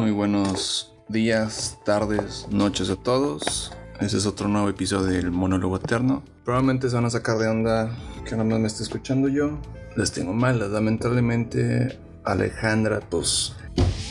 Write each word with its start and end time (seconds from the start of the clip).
Muy 0.00 0.12
buenos 0.12 0.94
días, 1.08 1.76
tardes, 1.84 2.46
noches 2.50 2.88
a 2.88 2.96
todos. 2.96 3.70
Este 4.00 4.16
es 4.16 4.24
otro 4.24 4.48
nuevo 4.48 4.70
episodio 4.70 5.04
del 5.04 5.30
Monólogo 5.30 5.76
Eterno. 5.76 6.22
Probablemente 6.42 6.88
se 6.88 6.94
van 6.94 7.04
a 7.04 7.10
sacar 7.10 7.36
de 7.36 7.48
onda 7.48 7.94
que 8.24 8.30
nada 8.30 8.44
más 8.44 8.60
me 8.60 8.66
esté 8.66 8.82
escuchando 8.82 9.28
yo. 9.28 9.58
Les 9.96 10.10
tengo 10.10 10.32
malas. 10.32 10.70
Lamentablemente 10.70 11.98
Alejandra 12.24 13.00
pues 13.10 13.52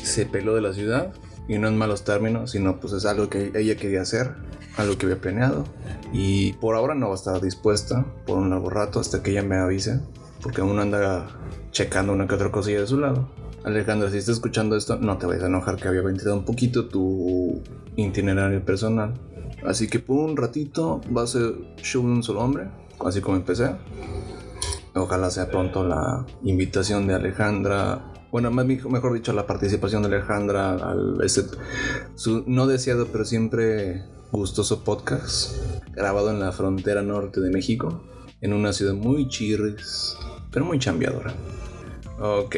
se 0.03 0.27
peló 0.27 0.53
de 0.53 0.61
la 0.61 0.73
ciudad. 0.73 1.11
Y 1.47 1.57
no 1.57 1.67
en 1.67 1.75
malos 1.75 2.03
términos, 2.03 2.51
sino 2.51 2.79
pues 2.79 2.93
es 2.93 3.07
algo 3.07 3.27
que 3.27 3.51
ella 3.55 3.75
quería 3.75 4.03
hacer, 4.03 4.35
algo 4.77 4.95
que 4.95 5.07
había 5.07 5.19
planeado. 5.19 5.65
Y 6.13 6.53
por 6.53 6.75
ahora 6.75 6.93
no 6.93 7.07
va 7.07 7.13
a 7.13 7.15
estar 7.15 7.41
dispuesta 7.41 8.05
por 8.27 8.37
un 8.37 8.51
largo 8.51 8.69
rato 8.69 8.99
hasta 8.99 9.23
que 9.23 9.31
ella 9.31 9.41
me 9.41 9.57
avise. 9.57 9.99
Porque 10.43 10.61
aún 10.61 10.77
anda 10.77 11.25
checando 11.71 12.13
una 12.13 12.27
que 12.27 12.35
otra 12.35 12.51
cosilla 12.51 12.81
de 12.81 12.87
su 12.87 12.99
lado. 12.99 13.27
Alejandra, 13.63 14.09
si 14.09 14.17
estás 14.17 14.35
escuchando 14.35 14.75
esto, 14.75 14.97
no 14.97 15.17
te 15.17 15.25
vayas 15.25 15.43
a 15.43 15.47
enojar 15.47 15.75
que 15.75 15.87
había 15.87 16.01
ventilado 16.01 16.37
un 16.37 16.45
poquito 16.45 16.87
tu 16.87 17.61
itinerario 17.95 18.63
personal. 18.63 19.13
Así 19.65 19.87
que 19.87 19.99
por 19.99 20.17
un 20.17 20.37
ratito 20.37 21.01
va 21.15 21.23
a 21.23 21.27
ser 21.27 21.53
show 21.81 22.01
de 22.03 22.13
un 22.13 22.23
solo 22.23 22.39
hombre, 22.41 22.69
así 23.05 23.19
como 23.19 23.35
empecé. 23.35 23.75
Ojalá 24.95 25.29
sea 25.29 25.49
pronto 25.49 25.83
la 25.83 26.25
invitación 26.43 27.07
de 27.07 27.15
Alejandra. 27.15 28.13
Bueno, 28.31 28.49
más, 28.51 28.65
mejor 28.65 29.13
dicho, 29.13 29.33
la 29.33 29.45
participación 29.45 30.03
de 30.03 30.07
Alejandra 30.15 30.71
al 30.73 31.17
ese, 31.23 31.45
su 32.15 32.43
no 32.47 32.67
deseado 32.67 33.07
pero 33.11 33.25
siempre 33.25 34.03
gustoso 34.31 34.83
podcast 34.83 35.57
grabado 35.93 36.29
en 36.29 36.39
la 36.39 36.51
frontera 36.51 37.01
norte 37.01 37.41
de 37.41 37.49
México, 37.49 38.03
en 38.41 38.53
una 38.53 38.71
ciudad 38.71 38.93
muy 38.93 39.27
chirris, 39.27 40.15
pero 40.51 40.65
muy 40.65 40.79
chambeadora. 40.79 41.33
Ok, 42.19 42.55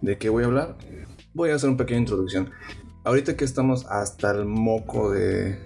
¿de 0.00 0.18
qué 0.18 0.28
voy 0.28 0.44
a 0.44 0.46
hablar? 0.46 0.76
Voy 1.34 1.50
a 1.50 1.54
hacer 1.54 1.68
una 1.68 1.78
pequeña 1.78 2.00
introducción. 2.00 2.50
Ahorita 3.04 3.36
que 3.36 3.44
estamos 3.44 3.86
hasta 3.86 4.30
el 4.30 4.44
moco 4.44 5.12
de 5.12 5.58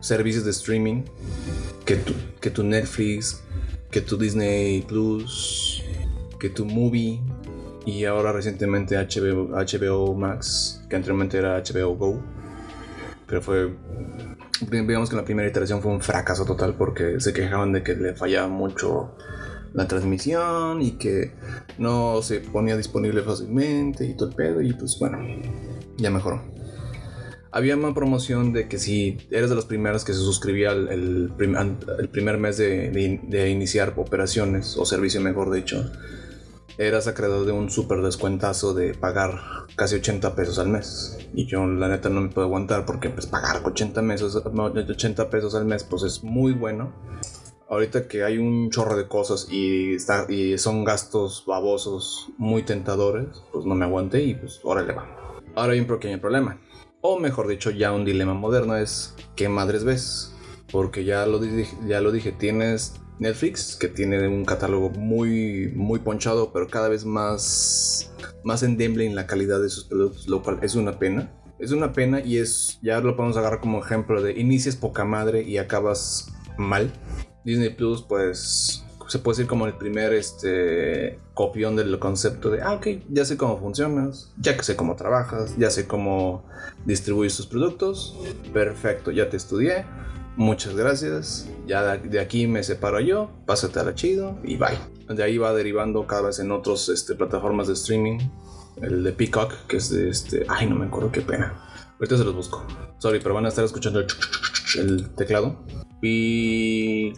servicios 0.00 0.44
de 0.44 0.50
streaming, 0.50 1.02
que 1.84 1.96
tu, 1.96 2.14
que 2.40 2.50
tu 2.50 2.62
Netflix, 2.62 3.42
que 3.90 4.00
tu 4.00 4.16
Disney 4.16 4.82
Plus, 4.82 5.82
que 6.38 6.48
tu 6.48 6.64
Movie 6.64 7.20
y 7.86 8.04
ahora 8.04 8.32
recientemente 8.32 8.96
HBO, 8.96 9.50
HBO 9.50 10.14
Max, 10.14 10.82
que 10.88 10.96
anteriormente 10.96 11.38
era 11.38 11.62
HBO 11.62 11.96
Go, 11.96 12.22
pero 13.26 13.42
fue, 13.42 13.72
digamos 14.70 15.10
que 15.10 15.16
la 15.16 15.24
primera 15.24 15.48
iteración 15.48 15.80
fue 15.80 15.92
un 15.92 16.00
fracaso 16.00 16.44
total 16.44 16.74
porque 16.74 17.20
se 17.20 17.32
quejaban 17.32 17.72
de 17.72 17.82
que 17.82 17.94
le 17.94 18.14
fallaba 18.14 18.48
mucho 18.48 19.14
la 19.72 19.86
transmisión 19.86 20.82
y 20.82 20.92
que 20.92 21.32
no 21.78 22.22
se 22.22 22.40
ponía 22.40 22.76
disponible 22.76 23.22
fácilmente 23.22 24.04
y 24.04 24.14
todo 24.14 24.28
el 24.28 24.34
pedo 24.34 24.60
y 24.60 24.72
pues 24.72 24.98
bueno, 24.98 25.18
ya 25.96 26.10
mejoró. 26.10 26.42
Había 27.52 27.76
una 27.76 27.92
promoción 27.92 28.52
de 28.52 28.68
que 28.68 28.78
si 28.78 29.18
eres 29.30 29.50
de 29.50 29.56
los 29.56 29.64
primeros 29.64 30.04
que 30.04 30.12
se 30.12 30.20
suscribía 30.20 30.70
el, 30.70 31.32
primer 31.36 32.38
mes 32.38 32.56
de, 32.58 33.50
iniciar 33.50 33.94
operaciones 33.96 34.76
o 34.76 34.84
servicio 34.84 35.20
mejor 35.20 35.52
dicho, 35.52 35.90
eras 36.78 37.08
acreedor 37.08 37.46
de 37.46 37.52
un 37.52 37.68
súper 37.68 38.02
descuentazo 38.02 38.72
de 38.72 38.94
pagar 38.94 39.40
casi 39.74 39.96
80 39.96 40.36
pesos 40.36 40.60
al 40.60 40.68
mes. 40.68 41.18
Y 41.34 41.46
yo 41.46 41.66
la 41.66 41.88
neta 41.88 42.08
no 42.08 42.20
me 42.20 42.28
puedo 42.28 42.46
aguantar 42.46 42.86
porque 42.86 43.10
pues 43.10 43.26
pagar 43.26 43.62
80, 43.64 44.00
meses, 44.00 44.36
80 44.36 45.28
pesos 45.28 45.54
al 45.56 45.64
mes 45.64 45.82
pues 45.82 46.04
es 46.04 46.22
muy 46.22 46.52
bueno 46.52 46.92
ahorita 47.70 48.08
que 48.08 48.24
hay 48.24 48.36
un 48.36 48.68
chorro 48.70 48.96
de 48.96 49.06
cosas 49.06 49.46
y, 49.50 49.94
está, 49.94 50.26
y 50.28 50.58
son 50.58 50.84
gastos 50.84 51.44
babosos 51.46 52.28
muy 52.36 52.64
tentadores, 52.64 53.42
pues 53.52 53.64
no 53.64 53.74
me 53.74 53.84
aguanté 53.84 54.22
y 54.24 54.34
pues 54.34 54.60
órale 54.64 54.92
va. 54.92 55.06
Ahora 55.54 55.72
hay 55.72 55.80
un 55.80 55.86
pequeño 55.86 56.20
problema. 56.20 56.60
O 57.00 57.18
mejor 57.18 57.48
dicho, 57.48 57.70
ya 57.70 57.92
un 57.92 58.04
dilema 58.04 58.34
moderno 58.34 58.76
es 58.76 59.14
¿qué 59.36 59.48
madres 59.48 59.84
ves? 59.84 60.34
Porque 60.70 61.04
ya 61.04 61.26
lo, 61.26 61.38
dije, 61.38 61.74
ya 61.86 62.00
lo 62.00 62.12
dije, 62.12 62.32
tienes 62.32 63.00
Netflix, 63.18 63.76
que 63.76 63.88
tiene 63.88 64.26
un 64.26 64.44
catálogo 64.44 64.90
muy, 64.90 65.72
muy 65.74 66.00
ponchado, 66.00 66.52
pero 66.52 66.68
cada 66.68 66.88
vez 66.88 67.04
más, 67.04 68.12
más 68.44 68.62
endeble 68.62 69.06
en 69.06 69.14
la 69.14 69.26
calidad 69.26 69.60
de 69.60 69.68
sus 69.68 69.84
productos, 69.84 70.28
lo 70.28 70.42
cual 70.42 70.58
es 70.62 70.74
una 70.74 70.98
pena. 70.98 71.32
Es 71.58 71.72
una 71.72 71.92
pena 71.92 72.20
y 72.20 72.38
es, 72.38 72.78
ya 72.82 73.00
lo 73.00 73.16
podemos 73.16 73.36
agarrar 73.36 73.60
como 73.60 73.84
ejemplo 73.84 74.22
de 74.22 74.32
inicias 74.40 74.76
poca 74.76 75.04
madre 75.04 75.42
y 75.42 75.58
acabas 75.58 76.32
mal. 76.56 76.90
Disney 77.50 77.70
Plus, 77.70 78.02
pues 78.02 78.84
se 79.08 79.18
puede 79.18 79.38
decir 79.38 79.48
como 79.48 79.66
el 79.66 79.74
primer 79.74 80.12
este, 80.12 81.18
copión 81.34 81.74
del 81.74 81.98
concepto 81.98 82.48
de, 82.48 82.62
ah, 82.62 82.74
ok, 82.74 82.86
ya 83.08 83.24
sé 83.24 83.36
cómo 83.36 83.58
funcionas, 83.58 84.32
ya 84.38 84.56
que 84.56 84.62
sé 84.62 84.76
cómo 84.76 84.94
trabajas, 84.94 85.56
ya 85.58 85.68
sé 85.70 85.88
cómo 85.88 86.44
distribuir 86.84 87.34
tus 87.34 87.46
productos, 87.46 88.16
perfecto, 88.52 89.10
ya 89.10 89.28
te 89.28 89.36
estudié, 89.36 89.84
muchas 90.36 90.76
gracias, 90.76 91.48
ya 91.66 91.96
de 91.96 92.20
aquí 92.20 92.46
me 92.46 92.62
separo 92.62 93.00
yo, 93.00 93.30
pásate 93.46 93.80
a 93.80 93.82
la 93.82 93.94
chido 93.96 94.38
y 94.44 94.56
bye. 94.56 94.78
De 95.08 95.24
ahí 95.24 95.38
va 95.38 95.52
derivando 95.52 96.06
cada 96.06 96.22
vez 96.22 96.38
en 96.38 96.52
otras 96.52 96.88
este, 96.88 97.16
plataformas 97.16 97.66
de 97.66 97.72
streaming, 97.72 98.18
el 98.80 99.02
de 99.02 99.10
Peacock, 99.10 99.66
que 99.66 99.78
es 99.78 99.90
de 99.90 100.08
este, 100.08 100.46
ay, 100.48 100.68
no 100.68 100.76
me 100.76 100.86
acuerdo 100.86 101.10
qué 101.10 101.20
pena. 101.20 101.60
Ahorita 101.94 102.16
se 102.16 102.24
los 102.24 102.34
busco. 102.34 102.64
Sorry, 102.98 103.18
pero 103.18 103.34
van 103.34 103.44
a 103.44 103.48
estar 103.48 103.64
escuchando 103.64 104.04
el 104.78 105.10
teclado. 105.16 105.58
Y 106.02 107.12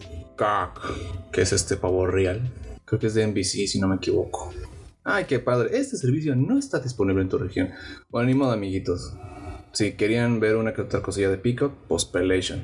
que 1.32 1.42
es 1.42 1.52
este 1.52 1.76
pavo 1.76 2.06
real. 2.06 2.52
Creo 2.84 3.00
que 3.00 3.06
es 3.06 3.14
de 3.14 3.26
NBC, 3.26 3.66
si 3.68 3.80
no 3.80 3.88
me 3.88 3.96
equivoco. 3.96 4.52
Ay, 5.04 5.24
qué 5.24 5.38
padre. 5.38 5.76
Este 5.76 5.96
servicio 5.96 6.36
no 6.36 6.58
está 6.58 6.78
disponible 6.78 7.22
en 7.22 7.28
tu 7.28 7.38
región. 7.38 7.70
Bueno, 8.10 8.28
ni 8.28 8.34
modo, 8.34 8.52
amiguitos. 8.52 9.14
Si 9.72 9.92
querían 9.92 10.40
ver 10.40 10.56
una 10.56 10.74
que 10.74 10.82
otra 10.82 11.02
cosilla 11.02 11.30
de 11.30 11.38
Peacock, 11.38 11.72
Postpelation. 11.88 12.62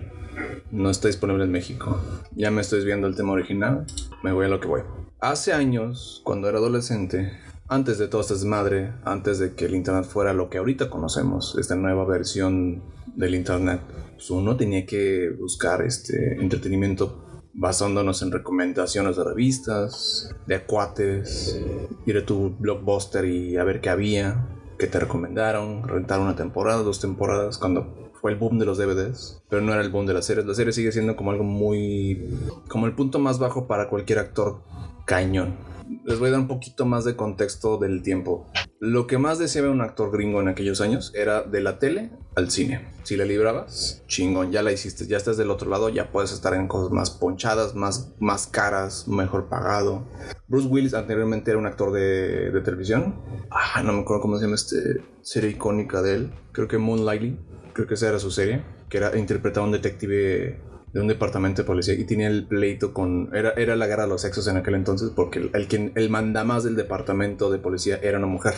No 0.70 0.90
está 0.90 1.08
disponible 1.08 1.44
en 1.44 1.50
México. 1.50 2.00
Ya 2.36 2.50
me 2.50 2.60
estoy 2.60 2.84
viendo 2.84 3.06
el 3.06 3.16
tema 3.16 3.32
original. 3.32 3.86
Me 4.22 4.32
voy 4.32 4.46
a 4.46 4.48
lo 4.48 4.60
que 4.60 4.68
voy. 4.68 4.82
Hace 5.20 5.52
años, 5.52 6.20
cuando 6.24 6.48
era 6.48 6.58
adolescente, 6.58 7.32
antes 7.68 7.98
de 7.98 8.08
todo 8.08 8.22
este 8.22 8.34
desmadre, 8.34 8.94
antes 9.04 9.38
de 9.38 9.54
que 9.54 9.66
el 9.66 9.74
Internet 9.74 10.06
fuera 10.06 10.32
lo 10.32 10.48
que 10.48 10.58
ahorita 10.58 10.88
conocemos, 10.88 11.56
esta 11.58 11.76
nueva 11.76 12.04
versión 12.06 12.82
del 13.14 13.34
Internet, 13.34 13.80
pues 14.14 14.30
uno 14.30 14.56
tenía 14.56 14.86
que 14.86 15.30
buscar 15.38 15.82
este 15.82 16.40
entretenimiento 16.40 17.24
basándonos 17.52 18.22
en 18.22 18.32
recomendaciones 18.32 19.16
de 19.16 19.24
revistas, 19.24 20.34
de 20.46 20.54
acuates, 20.54 21.60
ir 22.06 22.16
a 22.16 22.24
tu 22.24 22.56
blockbuster 22.58 23.26
y 23.26 23.56
a 23.56 23.64
ver 23.64 23.80
qué 23.80 23.90
había, 23.90 24.48
qué 24.78 24.86
te 24.86 25.00
recomendaron, 25.00 25.86
rentar 25.86 26.20
una 26.20 26.36
temporada, 26.36 26.82
dos 26.82 27.00
temporadas, 27.00 27.58
cuando 27.58 28.10
fue 28.20 28.32
el 28.32 28.38
boom 28.38 28.58
de 28.58 28.64
los 28.64 28.78
DVDs, 28.78 29.42
pero 29.50 29.60
no 29.60 29.72
era 29.72 29.82
el 29.82 29.90
boom 29.90 30.06
de 30.06 30.14
las 30.14 30.24
series. 30.24 30.46
La 30.46 30.54
serie 30.54 30.72
sigue 30.72 30.92
siendo 30.92 31.16
como 31.16 31.32
algo 31.32 31.44
muy... 31.44 32.38
como 32.68 32.86
el 32.86 32.94
punto 32.94 33.18
más 33.18 33.38
bajo 33.38 33.66
para 33.66 33.88
cualquier 33.88 34.20
actor 34.20 34.62
cañón 35.04 35.77
les 36.04 36.18
voy 36.18 36.28
a 36.28 36.32
dar 36.32 36.40
un 36.40 36.48
poquito 36.48 36.86
más 36.86 37.04
de 37.04 37.16
contexto 37.16 37.78
del 37.78 38.02
tiempo. 38.02 38.46
Lo 38.80 39.06
que 39.06 39.18
más 39.18 39.38
deseaba 39.38 39.70
un 39.70 39.80
actor 39.80 40.12
gringo 40.12 40.40
en 40.40 40.48
aquellos 40.48 40.80
años 40.80 41.12
era 41.14 41.42
de 41.42 41.60
la 41.60 41.78
tele 41.78 42.10
al 42.36 42.50
cine. 42.50 42.88
Si 43.02 43.16
la 43.16 43.24
librabas, 43.24 44.04
chingón, 44.06 44.52
ya 44.52 44.62
la 44.62 44.70
hiciste, 44.70 45.06
ya 45.06 45.16
estás 45.16 45.36
del 45.36 45.50
otro 45.50 45.68
lado, 45.68 45.88
ya 45.88 46.12
puedes 46.12 46.32
estar 46.32 46.54
en 46.54 46.68
cosas 46.68 46.92
más 46.92 47.10
ponchadas, 47.10 47.74
más, 47.74 48.12
más 48.20 48.46
caras, 48.46 49.08
mejor 49.08 49.48
pagado. 49.48 50.06
Bruce 50.46 50.68
Willis 50.68 50.94
anteriormente 50.94 51.50
era 51.50 51.58
un 51.58 51.66
actor 51.66 51.92
de, 51.92 52.50
de 52.50 52.60
televisión. 52.60 53.16
Ah, 53.50 53.82
no 53.82 53.92
me 53.92 54.00
acuerdo 54.00 54.22
cómo 54.22 54.36
se 54.36 54.44
llama 54.44 54.54
este 54.54 55.02
serie 55.22 55.50
icónica 55.50 56.02
de 56.02 56.14
él. 56.14 56.32
Creo 56.52 56.68
que 56.68 56.78
Moonlighting, 56.78 57.38
creo 57.72 57.86
que 57.86 57.94
esa 57.94 58.08
era 58.08 58.18
su 58.18 58.30
serie, 58.30 58.62
que 58.88 58.98
era 58.98 59.16
interpretaba 59.18 59.64
a 59.64 59.66
un 59.66 59.72
detective 59.72 60.60
de 60.92 61.00
un 61.00 61.08
departamento 61.08 61.62
de 61.62 61.66
policía 61.66 61.94
y 61.94 62.04
tenía 62.04 62.28
el 62.28 62.46
pleito 62.46 62.92
con 62.92 63.30
era, 63.34 63.50
era 63.52 63.76
la 63.76 63.86
guerra 63.86 64.04
de 64.04 64.08
los 64.08 64.22
sexos 64.22 64.46
en 64.48 64.56
aquel 64.56 64.74
entonces 64.74 65.10
porque 65.14 65.38
el, 65.38 65.50
el 65.54 65.68
quien 65.68 65.92
el 65.94 66.10
mandamás 66.10 66.64
del 66.64 66.76
departamento 66.76 67.50
de 67.50 67.58
policía 67.58 67.98
era 68.02 68.18
una 68.18 68.26
mujer 68.26 68.54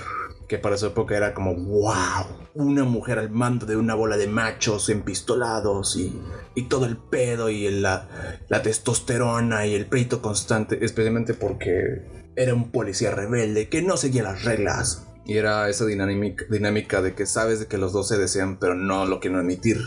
que 0.49 0.59
para 0.59 0.77
su 0.77 0.87
época 0.87 1.17
era 1.17 1.35
como 1.35 1.55
wow 1.55 2.27
una 2.55 2.85
mujer 2.85 3.19
al 3.19 3.31
mando 3.31 3.67
de 3.67 3.77
una 3.77 3.94
bola 3.94 4.17
de 4.17 4.27
machos 4.27 4.88
empistolados 4.88 5.97
y, 5.97 6.21
y 6.55 6.69
todo 6.69 6.87
el 6.87 6.97
pedo 6.97 7.50
y 7.50 7.69
la, 7.71 8.09
la 8.49 8.62
testosterona 8.62 9.67
y 9.67 9.75
el 9.75 9.87
pleito 9.87 10.23
constante 10.23 10.85
especialmente 10.85 11.35
porque 11.35 12.21
era 12.37 12.55
un 12.55 12.71
policía 12.71 13.11
rebelde 13.11 13.69
que 13.69 13.83
no 13.83 13.97
seguía 13.97 14.23
las 14.23 14.44
reglas. 14.44 15.06
Y 15.26 15.37
era 15.37 15.69
esa 15.69 15.85
dinámica, 15.85 16.44
dinámica 16.50 17.03
de 17.03 17.15
que 17.15 17.26
sabes 17.26 17.61
de 17.61 17.67
que 17.67 17.79
los 17.79 17.93
dos 17.93 18.09
se 18.09 18.19
desean 18.19 18.59
pero 18.59 18.75
no 18.75 19.05
lo 19.05 19.21
quieren 19.21 19.38
admitir 19.38 19.79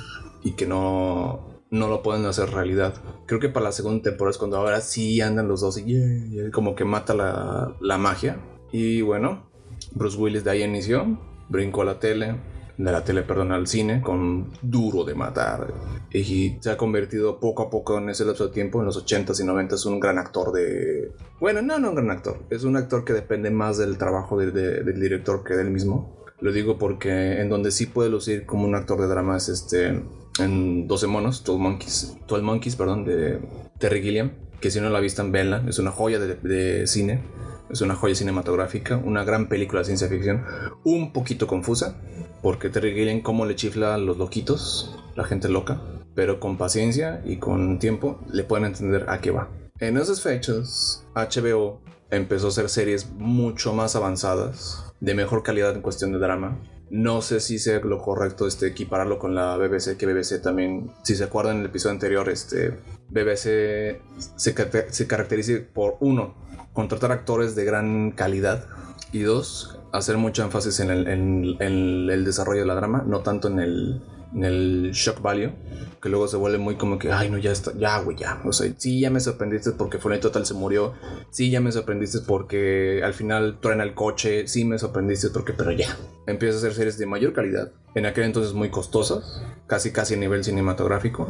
y 0.43 0.51
que 0.51 0.67
no 0.67 1.52
no 1.73 1.87
lo 1.87 2.03
pueden 2.03 2.23
hacer 2.25 2.51
realidad. 2.51 2.93
Creo 3.25 3.39
que 3.39 3.49
para 3.49 3.65
la 3.65 3.71
segunda 3.71 4.03
temporada 4.03 4.31
es 4.31 4.37
cuando 4.37 4.57
ahora 4.57 4.79
sí 4.79 5.19
andan 5.21 5.47
los 5.47 5.61
dos 5.61 5.79
y 5.79 6.51
como 6.51 6.75
que 6.75 6.85
mata 6.85 7.15
la, 7.15 7.75
la, 7.81 7.97
magia. 7.97 8.37
Y 8.71 9.01
bueno, 9.01 9.49
Bruce 9.91 10.15
Willis 10.15 10.43
de 10.43 10.51
ahí 10.51 10.61
inició, 10.61 11.17
brincó 11.49 11.81
a 11.81 11.85
la 11.85 11.99
tele, 11.99 12.35
de 12.77 12.91
la 12.91 13.03
tele, 13.03 13.23
perdón, 13.23 13.51
al 13.51 13.65
cine, 13.65 14.01
con 14.01 14.51
duro 14.61 15.03
de 15.03 15.15
matar. 15.15 15.73
Y 16.11 16.57
se 16.59 16.69
ha 16.69 16.77
convertido 16.77 17.39
poco 17.39 17.63
a 17.63 17.69
poco 17.71 17.97
en 17.97 18.07
ese 18.09 18.23
lapso 18.23 18.47
de 18.47 18.53
tiempo, 18.53 18.79
en 18.79 18.85
los 18.85 19.03
80s 19.03 19.43
y 19.43 19.43
90s, 19.43 19.87
un 19.87 19.99
gran 19.99 20.19
actor 20.19 20.51
de... 20.51 21.11
Bueno, 21.39 21.63
no, 21.63 21.79
no 21.79 21.89
un 21.89 21.95
gran 21.95 22.11
actor, 22.11 22.37
es 22.51 22.65
un 22.65 22.77
actor 22.77 23.03
que 23.03 23.13
depende 23.13 23.49
más 23.49 23.79
del 23.79 23.97
trabajo 23.97 24.37
del 24.37 25.01
director 25.01 25.43
que 25.43 25.55
del 25.55 25.71
mismo 25.71 26.23
Lo 26.39 26.51
digo 26.51 26.77
porque 26.77 27.41
en 27.41 27.49
donde 27.49 27.71
sí 27.71 27.87
puede 27.87 28.11
lucir 28.11 28.45
como 28.45 28.67
un 28.67 28.75
actor 28.75 29.01
de 29.01 29.07
drama 29.07 29.37
es 29.37 29.49
este 29.49 30.03
en 30.39 30.87
12 30.87 31.07
monos, 31.07 31.43
12 31.43 31.61
Monkeys, 31.61 32.17
12 32.27 32.43
Monkeys, 32.43 32.75
perdón, 32.75 33.05
de 33.05 33.39
Terry 33.79 34.01
Gilliam, 34.01 34.31
que 34.59 34.71
si 34.71 34.79
no 34.79 34.89
la 34.89 34.99
visto 34.99 35.23
venla, 35.29 35.63
es 35.67 35.79
una 35.79 35.91
joya 35.91 36.19
de, 36.19 36.35
de 36.35 36.87
cine, 36.87 37.21
es 37.69 37.81
una 37.81 37.95
joya 37.95 38.15
cinematográfica, 38.15 38.97
una 38.97 39.23
gran 39.23 39.49
película 39.49 39.79
de 39.81 39.85
ciencia 39.85 40.07
ficción, 40.07 40.43
un 40.83 41.11
poquito 41.11 41.47
confusa, 41.47 41.99
porque 42.41 42.69
Terry 42.69 42.93
Gilliam 42.93 43.21
como 43.21 43.45
le 43.45 43.55
chifla 43.55 43.95
a 43.95 43.97
los 43.97 44.17
loquitos, 44.17 44.97
la 45.15 45.23
gente 45.23 45.49
loca, 45.49 45.81
pero 46.15 46.39
con 46.39 46.57
paciencia 46.57 47.21
y 47.25 47.37
con 47.37 47.79
tiempo 47.79 48.19
le 48.31 48.43
pueden 48.43 48.65
entender 48.65 49.05
a 49.09 49.19
qué 49.21 49.31
va. 49.31 49.49
En 49.79 49.97
esas 49.97 50.21
fechas, 50.21 51.05
HBO 51.15 51.81
empezó 52.11 52.47
a 52.47 52.49
hacer 52.49 52.69
series 52.69 53.09
mucho 53.11 53.73
más 53.73 53.95
avanzadas, 53.95 54.93
de 54.99 55.15
mejor 55.15 55.43
calidad 55.43 55.75
en 55.75 55.81
cuestión 55.81 56.11
de 56.11 56.19
drama. 56.19 56.59
No 56.93 57.23
sé 57.23 57.39
si 57.39 57.57
sea 57.57 57.79
lo 57.79 58.03
correcto 58.03 58.45
este, 58.45 58.67
equipararlo 58.67 59.17
con 59.17 59.33
la 59.33 59.57
BBC, 59.57 59.97
que 59.97 60.05
BBC 60.05 60.43
también, 60.43 60.91
si 61.01 61.15
se 61.15 61.23
acuerdan 61.23 61.55
en 61.55 61.61
el 61.61 61.65
episodio 61.65 61.93
anterior, 61.93 62.29
este, 62.29 62.77
BBC 63.09 63.99
se, 64.35 64.55
se 64.89 65.07
caracteriza 65.07 65.53
por, 65.73 65.97
uno, 66.01 66.35
contratar 66.71 67.11
actores 67.11 67.55
de 67.55 67.65
gran 67.65 68.11
calidad 68.11 68.67
y 69.11 69.21
dos, 69.21 69.79
hacer 69.91 70.17
mucho 70.17 70.43
énfasis 70.43 70.81
en 70.81 70.91
el, 70.91 71.07
en 71.07 71.57
el 72.11 72.25
desarrollo 72.25 72.59
de 72.59 72.67
la 72.67 72.75
drama, 72.75 73.03
no 73.07 73.21
tanto 73.21 73.47
en 73.47 73.57
el, 73.57 74.01
en 74.35 74.43
el 74.43 74.91
shock 74.93 75.21
value, 75.21 75.51
que 76.01 76.09
luego 76.09 76.27
se 76.27 76.37
vuelve 76.37 76.57
muy 76.57 76.75
como 76.75 76.97
que, 76.97 77.11
ay, 77.11 77.29
no, 77.29 77.37
ya 77.37 77.51
está, 77.51 77.71
ya, 77.77 77.99
güey, 77.99 78.17
ya. 78.17 78.41
O 78.45 78.53
sea, 78.53 78.71
sí, 78.77 78.99
ya 78.99 79.09
me 79.09 79.19
sorprendiste 79.19 79.71
porque 79.71 79.97
fue 79.97 80.17
Total 80.17 80.45
se 80.45 80.53
murió. 80.53 80.93
Sí, 81.31 81.49
ya 81.49 81.59
me 81.59 81.71
sorprendiste 81.71 82.19
porque 82.19 83.01
al 83.03 83.13
final 83.13 83.57
truena 83.59 83.83
el 83.83 83.93
coche. 83.93 84.47
Sí, 84.47 84.65
me 84.65 84.77
sorprendiste 84.77 85.29
porque, 85.29 85.53
pero 85.53 85.71
ya. 85.71 85.97
Empieza 86.27 86.55
a 86.55 86.59
hacer 86.59 86.73
series 86.73 86.97
de 86.97 87.05
mayor 87.05 87.33
calidad. 87.33 87.71
En 87.95 88.05
aquel 88.07 88.23
entonces 88.23 88.53
muy 88.53 88.69
costosas, 88.69 89.43
casi 89.67 89.91
casi 89.91 90.15
a 90.15 90.17
nivel 90.17 90.43
cinematográfico. 90.43 91.27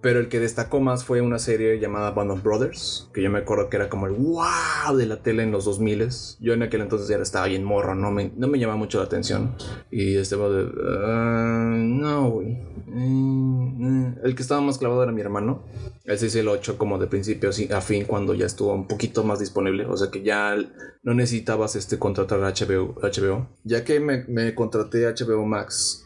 Pero 0.00 0.18
el 0.18 0.28
que 0.28 0.40
destacó 0.40 0.80
más 0.80 1.04
fue 1.04 1.20
una 1.20 1.38
serie 1.38 1.78
llamada 1.78 2.10
Band 2.10 2.30
of 2.30 2.42
Brothers, 2.42 3.10
que 3.12 3.22
yo 3.22 3.30
me 3.30 3.40
acuerdo 3.40 3.68
que 3.68 3.76
era 3.76 3.88
como 3.88 4.06
el 4.06 4.12
wow 4.12 4.96
de 4.96 5.06
la 5.06 5.22
tele 5.22 5.42
en 5.42 5.50
los 5.50 5.64
2000 5.66 6.08
Yo 6.40 6.54
en 6.54 6.62
aquel 6.62 6.82
entonces 6.82 7.08
ya 7.08 7.16
estaba 7.16 7.46
bien 7.46 7.64
morro, 7.64 7.94
no 7.94 8.10
me, 8.10 8.32
no 8.36 8.48
me 8.48 8.58
llamaba 8.58 8.78
mucho 8.78 8.98
la 8.98 9.04
atención. 9.04 9.54
Y 9.90 10.16
estaba 10.16 10.48
de, 10.48 10.68
ah, 11.04 11.74
no, 11.76 12.30
güey. 12.30 12.76
Mm, 12.86 13.84
mm". 13.84 14.18
el 14.24 14.34
que 14.34 14.42
estaba 14.42 14.60
más 14.60 14.78
clavado 14.78 15.02
era 15.02 15.12
mi 15.12 15.20
hermano. 15.20 15.64
Él 16.04 16.18
se 16.18 16.26
hizo 16.26 16.40
el 16.40 16.48
8 16.48 16.78
como 16.78 16.98
de 16.98 17.08
principio 17.08 17.50
a 17.74 17.80
fin 17.80 18.04
cuando 18.04 18.32
ya 18.32 18.46
estuvo 18.46 18.72
un 18.72 18.86
poquito 18.86 19.24
más 19.24 19.38
disponible. 19.38 19.86
O 19.86 19.96
sea 19.96 20.10
que 20.10 20.22
ya 20.22 20.56
no 21.02 21.14
necesitabas 21.14 21.76
este 21.76 21.98
contratar 21.98 22.40
HBO. 22.40 22.94
HBO. 23.02 23.48
Ya 23.64 23.84
que 23.84 24.00
me, 24.00 24.24
me 24.28 24.54
contraté 24.54 25.06
HBO 25.06 25.44
Max 25.44 26.05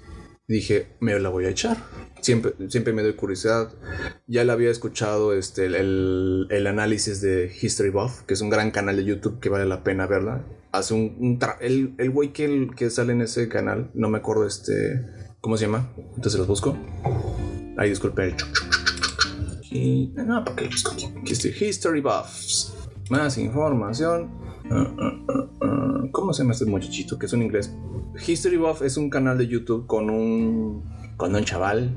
dije, 0.55 0.89
me 1.01 1.19
la 1.19 1.29
voy 1.29 1.47
a 1.47 1.51
echar. 1.51 1.77
Siempre, 2.21 2.53
siempre 2.69 2.93
me 2.93 3.03
doy 3.03 3.15
curiosidad. 3.15 3.73
Ya 4.27 4.45
la 4.45 4.53
había 4.55 4.71
escuchado 4.71 5.33
este, 5.33 5.67
el, 5.67 6.47
el 6.51 6.67
análisis 6.67 7.21
de 7.21 7.53
History 7.61 7.91
Buff, 7.91 8.23
que 8.23 8.35
es 8.35 8.41
un 8.41 8.51
gran 8.51 8.71
canal 8.71 8.97
de 8.97 9.05
YouTube 9.05 9.41
que 9.41 9.49
vale 9.49 9.67
la 9.67 9.83
pena 9.83 10.07
verla. 10.07 10.45
Hace 10.73 10.95
un, 10.95 11.17
un 11.19 11.39
el, 11.61 11.95
el 11.99 12.11
güey 12.11 12.33
que, 12.33 12.69
que 12.77 12.91
sale 12.91 13.13
en 13.13 13.23
ese 13.23 13.49
canal, 13.49 13.91
no 13.95 14.09
me 14.09 14.19
acuerdo 14.19 14.47
este, 14.47 15.01
¿cómo 15.41 15.57
se 15.57 15.67
llama? 15.67 15.93
Entonces 16.17 16.39
los 16.39 16.47
busco. 16.47 16.77
Ahí 17.77 17.89
disculpe 17.91 18.25
el 18.25 18.35
y, 19.71 20.13
no, 20.17 20.45
porque 20.45 20.65
Aquí 20.65 21.33
estoy. 21.33 21.55
History 21.59 22.01
Buffs. 22.01 22.75
Más 23.09 23.39
información. 23.39 24.50
¿Cómo 26.13 26.33
se 26.33 26.43
llama 26.43 26.53
este 26.53 26.67
muchachito? 26.67 27.19
Que 27.19 27.27
es 27.27 27.33
un 27.33 27.43
inglés. 27.43 27.75
History 28.27 28.57
Buff 28.57 28.83
es 28.83 28.97
un 28.97 29.11
canal 29.11 29.39
de 29.39 29.47
YouTube 29.47 29.87
con 29.87 30.11
un, 30.11 30.85
con 31.17 31.35
un 31.35 31.45
chaval 31.45 31.97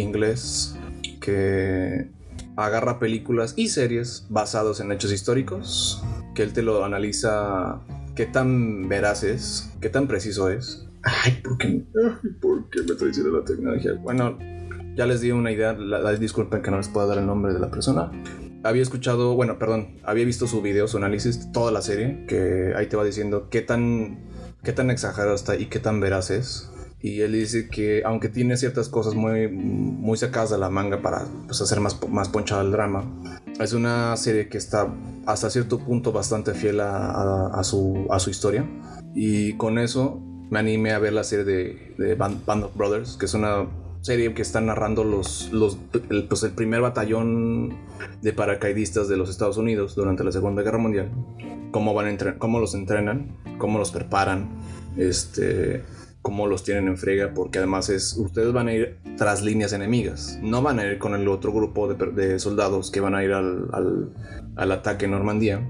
inglés 0.00 0.76
que 1.20 2.10
agarra 2.56 2.98
películas 2.98 3.54
y 3.56 3.68
series 3.68 4.26
basados 4.28 4.80
en 4.80 4.92
hechos 4.92 5.12
históricos, 5.12 6.02
que 6.34 6.42
él 6.42 6.52
te 6.52 6.62
lo 6.62 6.84
analiza 6.84 7.80
qué 8.14 8.26
tan 8.26 8.88
veraz 8.88 9.22
es, 9.24 9.72
qué 9.80 9.88
tan 9.88 10.06
preciso 10.06 10.50
es. 10.50 10.86
Ay, 11.02 11.40
¿por 11.42 11.58
qué, 11.58 11.84
¿por 12.40 12.68
qué 12.70 12.80
me 12.82 13.30
la 13.30 13.44
tecnología? 13.44 13.92
Bueno, 14.02 14.38
ya 14.96 15.06
les 15.06 15.20
di 15.20 15.30
una 15.30 15.52
idea, 15.52 15.74
disculpen 16.18 16.62
que 16.62 16.70
no 16.70 16.78
les 16.78 16.88
pueda 16.88 17.06
dar 17.06 17.18
el 17.18 17.26
nombre 17.26 17.52
de 17.52 17.60
la 17.60 17.70
persona. 17.70 18.10
Había 18.66 18.82
escuchado, 18.82 19.34
bueno, 19.34 19.58
perdón, 19.58 19.98
había 20.04 20.24
visto 20.24 20.46
su 20.46 20.62
video, 20.62 20.88
su 20.88 20.96
análisis, 20.96 21.52
toda 21.52 21.70
la 21.72 21.82
serie, 21.82 22.24
que 22.26 22.72
ahí 22.76 22.86
te 22.86 22.96
va 22.96 23.04
diciendo 23.04 23.48
qué 23.50 23.62
tan 23.62 24.26
qué 24.66 24.72
tan 24.72 24.90
exagerado 24.90 25.36
está 25.36 25.54
y 25.54 25.66
qué 25.66 25.78
tan 25.78 26.00
veraz 26.00 26.30
es. 26.30 26.72
Y 27.00 27.20
él 27.20 27.34
dice 27.34 27.68
que 27.68 28.02
aunque 28.04 28.28
tiene 28.28 28.56
ciertas 28.56 28.88
cosas 28.88 29.14
muy, 29.14 29.46
muy 29.48 30.18
sacadas 30.18 30.50
de 30.50 30.58
la 30.58 30.68
manga 30.70 31.02
para 31.02 31.24
pues, 31.46 31.60
hacer 31.60 31.78
más, 31.78 31.96
más 32.08 32.28
ponchado 32.28 32.62
el 32.62 32.72
drama, 32.72 33.04
es 33.60 33.74
una 33.74 34.16
serie 34.16 34.48
que 34.48 34.58
está 34.58 34.92
hasta 35.24 35.50
cierto 35.50 35.78
punto 35.78 36.10
bastante 36.10 36.52
fiel 36.52 36.80
a, 36.80 37.46
a, 37.46 37.62
su, 37.62 38.06
a 38.10 38.18
su 38.18 38.30
historia. 38.30 38.68
Y 39.14 39.56
con 39.56 39.78
eso 39.78 40.20
me 40.50 40.58
animé 40.58 40.92
a 40.92 40.98
ver 40.98 41.12
la 41.12 41.22
serie 41.22 41.44
de, 41.44 41.94
de 41.96 42.14
Band, 42.16 42.64
of 42.64 42.76
Brothers, 42.76 43.16
que 43.16 43.26
es 43.26 43.34
una 43.34 43.68
serie 44.06 44.32
que 44.34 44.42
está 44.42 44.60
narrando 44.60 45.04
los, 45.04 45.50
los, 45.52 45.78
el, 46.10 46.24
pues 46.28 46.42
el 46.44 46.52
primer 46.52 46.80
batallón 46.80 47.76
de 48.22 48.32
paracaidistas 48.32 49.08
de 49.08 49.16
los 49.16 49.28
Estados 49.28 49.56
Unidos 49.56 49.94
durante 49.94 50.24
la 50.24 50.32
Segunda 50.32 50.62
Guerra 50.62 50.78
Mundial 50.78 51.10
cómo, 51.76 51.92
van 51.92 52.16
cómo 52.38 52.58
los 52.58 52.74
entrenan, 52.74 53.36
cómo 53.58 53.78
los 53.78 53.90
preparan, 53.90 54.48
este, 54.96 55.82
cómo 56.22 56.46
los 56.46 56.64
tienen 56.64 56.88
en 56.88 56.96
frega, 56.96 57.34
porque 57.34 57.58
además 57.58 57.90
es, 57.90 58.16
ustedes 58.16 58.52
van 58.52 58.68
a 58.68 58.72
ir 58.72 58.98
tras 59.18 59.42
líneas 59.42 59.74
enemigas, 59.74 60.38
no 60.42 60.62
van 60.62 60.78
a 60.78 60.86
ir 60.86 60.98
con 60.98 61.14
el 61.14 61.28
otro 61.28 61.52
grupo 61.52 61.92
de, 61.92 62.38
soldados 62.38 62.90
que 62.90 63.00
van 63.00 63.14
a 63.14 63.22
ir 63.22 63.32
al, 63.32 63.68
al, 64.56 64.72
ataque 64.72 65.04
en 65.04 65.10
Normandía. 65.10 65.60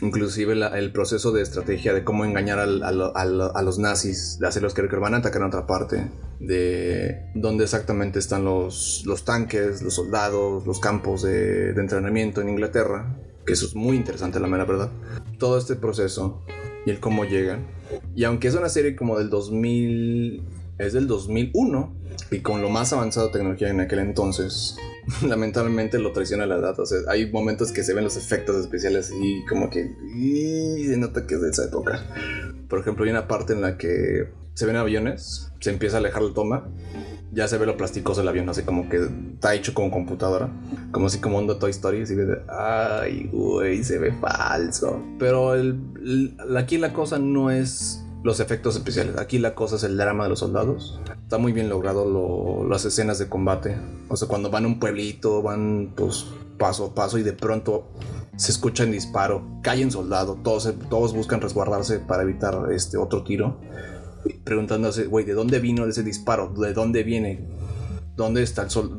Inclusive 0.00 0.52
el 0.52 0.92
proceso 0.92 1.32
de 1.32 1.42
estrategia 1.42 1.94
de 1.94 2.04
cómo 2.04 2.24
engañar 2.24 2.58
a 2.58 3.62
los 3.62 3.78
nazis, 3.78 4.38
de 4.38 4.48
hacerlos 4.48 4.74
creer 4.74 4.90
que 4.90 4.96
van 4.96 5.14
a 5.14 5.18
atacar 5.18 5.42
en 5.42 5.48
otra 5.48 5.66
parte, 5.66 6.10
de 6.40 7.30
dónde 7.34 7.64
exactamente 7.64 8.18
están 8.18 8.44
los, 8.44 9.04
los 9.06 9.24
tanques, 9.24 9.82
los 9.82 9.94
soldados, 9.94 10.66
los 10.66 10.80
campos 10.80 11.22
de, 11.22 11.72
de 11.72 11.80
entrenamiento 11.80 12.40
en 12.40 12.48
Inglaterra, 12.48 13.16
que 13.46 13.52
eso 13.52 13.66
es 13.66 13.74
muy 13.74 13.96
interesante, 13.96 14.40
la 14.40 14.48
mera 14.48 14.64
verdad. 14.64 14.90
Todo 15.38 15.58
este 15.58 15.76
proceso 15.76 16.42
y 16.86 16.90
el 16.90 17.00
cómo 17.00 17.24
llegan. 17.24 17.66
Y 18.14 18.24
aunque 18.24 18.48
es 18.48 18.54
una 18.54 18.68
serie 18.68 18.96
como 18.96 19.18
del 19.18 19.30
2000, 19.30 20.42
es 20.78 20.92
del 20.92 21.06
2001 21.06 21.94
y 22.30 22.40
con 22.40 22.62
lo 22.62 22.68
más 22.68 22.92
avanzado 22.92 23.30
tecnología 23.30 23.68
en 23.68 23.80
aquel 23.80 24.00
entonces, 24.00 24.76
lamentablemente 25.26 25.98
lo 25.98 26.12
traiciona 26.12 26.46
la 26.46 26.56
edad. 26.56 26.78
O 26.78 26.86
sea, 26.86 26.98
hay 27.08 27.30
momentos 27.30 27.72
que 27.72 27.82
se 27.82 27.94
ven 27.94 28.04
los 28.04 28.16
efectos 28.16 28.56
especiales 28.56 29.12
y 29.20 29.44
como 29.46 29.70
que 29.70 29.94
y 30.14 30.86
se 30.86 30.96
nota 30.96 31.26
que 31.26 31.34
es 31.34 31.42
de 31.42 31.50
esa 31.50 31.64
época. 31.64 32.02
Por 32.68 32.80
ejemplo, 32.80 33.04
hay 33.04 33.10
una 33.10 33.28
parte 33.28 33.52
en 33.52 33.60
la 33.60 33.76
que 33.76 34.28
se 34.54 34.66
ven 34.66 34.76
aviones, 34.76 35.52
se 35.60 35.70
empieza 35.70 35.96
a 35.96 36.00
alejar 36.00 36.22
la 36.22 36.34
toma 36.34 36.70
ya 37.34 37.48
se 37.48 37.58
ve 37.58 37.66
lo 37.66 37.76
plasticoso 37.76 38.20
del 38.20 38.28
avión, 38.28 38.48
así 38.48 38.62
como 38.62 38.88
que 38.88 39.08
está 39.34 39.54
hecho 39.54 39.74
con 39.74 39.90
computadora, 39.90 40.48
como 40.92 41.06
así 41.06 41.18
como 41.20 41.38
onda 41.38 41.58
Toy 41.58 41.72
Story, 41.72 42.02
así 42.02 42.14
de, 42.14 42.40
ay, 42.48 43.28
güey, 43.32 43.82
se 43.82 43.98
ve 43.98 44.12
falso. 44.12 45.02
Pero 45.18 45.54
el, 45.54 46.36
aquí 46.56 46.78
la 46.78 46.92
cosa 46.92 47.18
no 47.18 47.50
es 47.50 48.03
los 48.24 48.40
efectos 48.40 48.74
especiales, 48.74 49.16
aquí 49.18 49.38
la 49.38 49.54
cosa 49.54 49.76
es 49.76 49.84
el 49.84 49.96
drama 49.96 50.24
de 50.24 50.30
los 50.30 50.40
soldados. 50.40 51.00
Está 51.22 51.38
muy 51.38 51.52
bien 51.52 51.68
logrado 51.68 52.66
las 52.68 52.84
escenas 52.84 53.18
de 53.20 53.28
combate, 53.28 53.78
o 54.08 54.16
sea, 54.16 54.26
cuando 54.26 54.50
van 54.50 54.64
a 54.64 54.66
un 54.66 54.80
pueblito, 54.80 55.42
van 55.42 55.92
pues 55.94 56.26
paso 56.58 56.86
a 56.86 56.94
paso 56.94 57.18
y 57.18 57.22
de 57.22 57.34
pronto 57.34 57.86
se 58.36 58.50
escucha 58.50 58.82
el 58.84 58.92
disparo, 58.92 59.60
caen 59.62 59.92
soldados, 59.92 60.42
todos, 60.42 60.72
todos 60.88 61.14
buscan 61.14 61.40
resguardarse 61.40 62.00
para 62.00 62.22
evitar 62.22 62.72
este 62.72 62.96
otro 62.96 63.22
tiro 63.22 63.58
preguntándose, 64.44 65.04
güey, 65.06 65.24
¿de 65.24 65.34
dónde 65.34 65.58
vino 65.60 65.84
ese 65.86 66.02
disparo? 66.02 66.48
¿De 66.48 66.72
dónde 66.72 67.02
viene? 67.02 67.44
¿Dónde 68.16 68.42
está 68.42 68.62
el, 68.62 68.70
sol, 68.70 68.96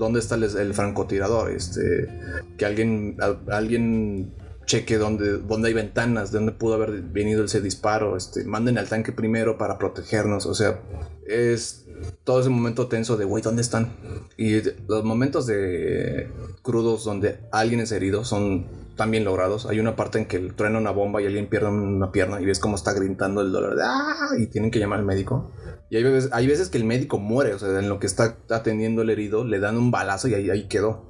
el, 0.60 0.74
francotirador? 0.74 1.52
Este, 1.52 2.10
que 2.58 2.66
alguien, 2.66 3.18
alguien 3.50 4.34
cheque 4.66 4.98
dónde, 4.98 5.38
dónde 5.40 5.70
hay 5.70 5.74
ventanas, 5.74 6.32
de 6.32 6.40
dónde 6.40 6.52
pudo 6.54 6.76
haber 6.76 7.02
venido 7.02 7.46
ese 7.46 7.62
disparo. 7.62 8.18
Este, 8.18 8.44
manden 8.44 8.78
al 8.78 8.90
tanque 8.90 9.12
primero 9.12 9.58
para 9.58 9.78
protegernos. 9.78 10.46
O 10.46 10.54
sea, 10.54 10.82
es 11.26 11.86
todo 12.24 12.42
ese 12.42 12.50
momento 12.50 12.88
tenso 12.88 13.18
de, 13.18 13.26
güey, 13.26 13.44
¿dónde 13.44 13.62
están? 13.62 13.96
Y 14.38 14.62
los 14.88 15.04
momentos 15.04 15.46
de 15.48 16.30
crudos 16.62 17.04
donde 17.04 17.40
alguien 17.52 17.80
es 17.80 17.92
herido 17.92 18.24
son 18.26 18.86
bien 19.10 19.26
logrados. 19.26 19.66
Hay 19.66 19.80
una 19.80 19.96
parte 19.96 20.18
en 20.20 20.26
que 20.26 20.40
truena 20.40 20.80
una 20.80 20.92
bomba 20.92 21.22
y 21.22 21.26
alguien 21.26 21.48
pierde 21.48 21.68
una 21.68 22.12
pierna 22.12 22.40
y 22.40 22.46
ves 22.46 22.60
cómo 22.60 22.76
está 22.76 22.94
gritando 22.94 23.42
el 23.42 23.52
dolor 23.52 23.78
¡Ah! 23.84 24.30
y 24.40 24.48
tienen 24.48 24.72
que 24.72 24.80
llamar 24.80 25.00
al 25.00 25.06
médico. 25.06 25.52
Y 25.90 25.98
hay 25.98 26.04
veces, 26.04 26.32
hay 26.34 26.48
veces 26.48 26.70
que 26.70 26.78
el 26.78 26.86
médico 26.86 27.20
muere, 27.20 27.54
o 27.54 27.60
sea, 27.60 27.78
en 27.78 27.90
lo 27.90 28.00
que 28.00 28.08
está 28.08 28.38
atendiendo 28.50 29.04
el 29.04 29.10
herido 29.10 29.44
le 29.44 29.60
dan 29.60 29.78
un 29.78 29.92
balazo 29.92 30.28
y 30.28 30.34
ahí, 30.34 30.50
ahí 30.50 30.68
quedó. 30.68 31.06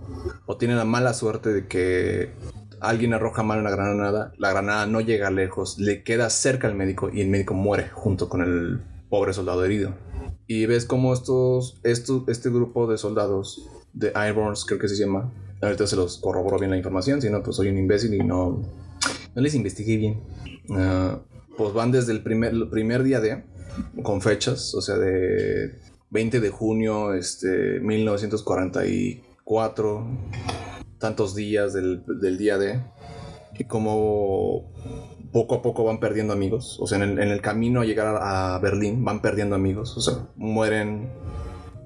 O 0.46 0.58
tiene 0.58 0.76
la 0.76 0.84
mala 0.84 1.14
suerte 1.14 1.54
de 1.54 1.68
que 1.68 2.34
alguien 2.90 3.14
arroja 3.14 3.44
mal 3.44 3.60
una 3.60 3.72
granada, 3.72 4.34
la 4.38 4.52
granada 4.52 4.86
no 4.86 5.02
llega 5.02 5.32
lejos, 5.32 5.80
le 5.80 6.04
queda 6.04 6.30
cerca 6.30 6.68
al 6.68 6.76
médico 6.76 7.10
y 7.12 7.22
el 7.22 7.30
médico 7.30 7.54
muere 7.54 7.90
junto 7.90 8.30
con 8.30 8.42
el 8.42 8.82
pobre 9.10 9.34
soldado 9.34 9.66
herido. 9.66 9.94
Y 10.48 10.66
ves 10.66 10.86
cómo 10.86 11.14
estos, 11.14 11.80
estos, 11.84 12.28
este 12.28 12.50
grupo 12.50 12.88
de 12.88 12.98
soldados 12.98 13.70
de 13.94 14.10
Ironborns, 14.10 14.66
creo 14.66 14.80
que 14.80 14.88
se 14.88 14.96
llama, 14.96 15.32
ahorita 15.62 15.88
se 15.88 15.96
los 15.96 16.18
corroboro 16.18 16.60
bien 16.60 16.72
la 16.72 16.78
información, 16.78 17.22
si 17.22 17.30
no, 17.30 17.42
pues 17.42 17.56
soy 17.56 17.70
un 17.70 17.78
imbécil 17.78 18.14
y 18.14 18.20
no, 18.20 18.62
no 19.36 19.42
les 19.42 19.56
investigué 19.56 19.98
bien. 19.98 20.22
Ah, 20.72 21.20
pues 21.58 21.74
van 21.74 21.92
desde 21.92 22.12
el 22.12 22.22
primer, 22.22 22.54
el 22.54 22.70
primer 22.70 23.02
día 23.04 23.22
de, 23.22 23.44
con 24.04 24.22
fechas, 24.22 24.76
o 24.76 24.82
sea, 24.82 24.98
de 24.98 25.80
20 26.10 26.40
de 26.40 26.50
junio, 26.50 27.14
este, 27.14 27.80
1944, 27.80 30.08
tantos 31.00 31.36
días 31.36 31.74
del, 31.74 32.04
del 32.06 32.38
día 32.38 32.58
de, 32.58 32.82
y 33.58 33.66
como 33.66 34.72
poco 35.32 35.56
a 35.56 35.62
poco 35.62 35.84
van 35.84 36.00
perdiendo 36.00 36.34
amigos. 36.34 36.78
O 36.80 36.88
sea, 36.88 37.04
en 37.04 37.20
el, 37.20 37.42
camino 37.42 37.82
a 37.82 37.86
llegar 37.86 38.20
a, 38.22 38.58
Berlín 38.60 39.04
van 39.04 39.22
perdiendo 39.22 39.56
amigos. 39.56 39.98
O 39.98 40.02
sea, 40.02 40.28
mueren, 40.36 41.12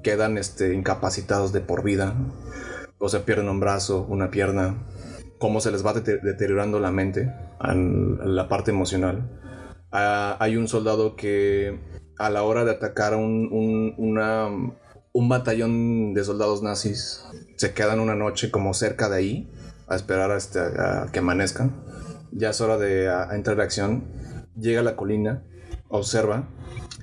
quedan 0.04 0.38
este, 0.38 0.74
incapacitados 0.74 1.51
de 1.51 1.62
por 1.62 1.84
vida. 1.84 2.16
O 3.00 3.10
sea, 3.10 3.25
pierden 3.25 3.50
un 3.50 3.60
brazo, 3.60 4.06
una 4.08 4.30
pierna. 4.30 4.86
Cómo 5.39 5.62
se 5.62 5.72
les 5.72 5.86
va 5.86 5.94
deteriorando 5.94 6.80
la 6.80 6.92
mente, 6.92 7.34
la 7.60 8.48
parte 8.50 8.72
emocional. 8.72 9.32
Ah, 9.92 10.38
hay 10.39 10.58
un 10.58 10.68
soldado 10.68 11.16
que 11.16 11.80
a 12.20 12.30
la 12.30 12.44
hora 12.44 12.66
de 12.66 12.72
atacar 12.72 13.16
un, 13.16 13.50
un, 13.51 13.96
una, 13.98 14.50
un 15.20 15.28
batallón 15.28 16.14
de 16.14 16.24
soldados 16.24 16.64
nazis, 16.64 17.26
se 17.58 17.74
quedan 17.74 18.00
una 18.00 18.16
noche 18.16 18.52
como 18.52 18.74
cerca 18.74 19.10
de 19.10 19.18
ahí 19.18 19.52
a 19.90 19.98
esperar 19.98 20.32
a, 20.32 20.38
este, 20.38 20.60
a 20.60 21.10
que 21.12 21.20
amanezcan 21.20 21.84
ya 22.32 22.52
es 22.52 22.62
hora 22.62 22.78
de 22.78 23.06
entrar 23.34 23.58
en 23.58 23.62
acción. 23.62 24.04
Llega 24.56 24.80
a 24.80 24.84
la 24.84 24.96
colina, 24.96 25.44
observa. 25.90 26.50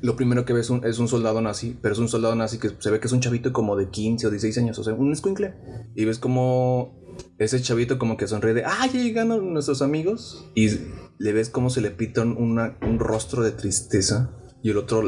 Lo 0.01 0.17
primero 0.17 0.47
que 0.47 0.55
ves 0.55 0.71
es 0.85 0.99
un 0.99 1.09
soldado 1.09 1.43
nazi, 1.43 1.79
pero 1.83 1.93
es 1.93 1.99
un 1.99 2.09
soldado 2.09 2.35
nazi 2.35 2.59
que 2.59 2.71
se 2.79 2.91
ve 2.91 3.01
que 3.01 3.07
es 3.07 3.13
un 3.13 3.21
chavito 3.21 3.53
como 3.53 3.77
de 3.77 3.91
15 3.91 4.27
o 4.27 4.31
16 4.31 4.59
años, 4.59 4.79
o 4.79 4.85
sea, 4.85 4.95
un 4.95 5.13
escuincle. 5.13 5.55
Y 5.95 6.07
ves 6.07 6.19
como 6.19 6.99
ese 7.39 7.61
chavito 7.61 7.99
como 7.99 8.17
que 8.17 8.29
sonríe 8.29 8.55
de, 8.55 8.65
ah, 8.65 8.87
ya 8.87 8.99
llegaron 9.01 9.53
nuestros 9.53 9.83
amigos. 9.83 10.51
Y 10.55 10.71
le 11.19 11.33
ves 11.33 11.51
como 11.51 11.69
se 11.69 11.83
le 11.83 11.91
pita 11.91 12.23
un 12.23 12.99
rostro 12.99 13.43
de 13.43 13.53
tristeza. 13.53 14.31
Y 14.63 14.71
el 14.71 14.79
otro 14.79 15.03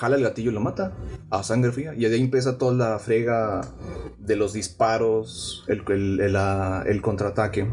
jala 0.00 0.16
el 0.16 0.22
gatillo 0.22 0.50
y 0.50 0.54
lo 0.54 0.60
mata 0.60 0.96
a 1.28 1.42
sangre 1.42 1.72
fría. 1.72 1.94
Y 1.94 2.00
de 2.00 2.14
ahí 2.14 2.22
empieza 2.22 2.56
toda 2.56 2.72
la 2.72 2.98
frega 2.98 3.60
de 4.18 4.36
los 4.36 4.54
disparos, 4.54 5.64
el, 5.68 5.82
el, 5.88 6.36
el 6.86 7.02
contraataque. 7.02 7.70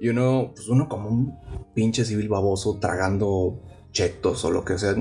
Y 0.00 0.08
uno, 0.08 0.52
pues 0.54 0.68
uno 0.68 0.88
como 0.88 1.10
un 1.10 1.38
pinche 1.74 2.04
civil 2.04 2.28
baboso 2.28 2.78
tragando 2.80 3.62
chetos 3.92 4.44
o 4.44 4.50
lo 4.50 4.64
que 4.64 4.78
sea. 4.78 4.94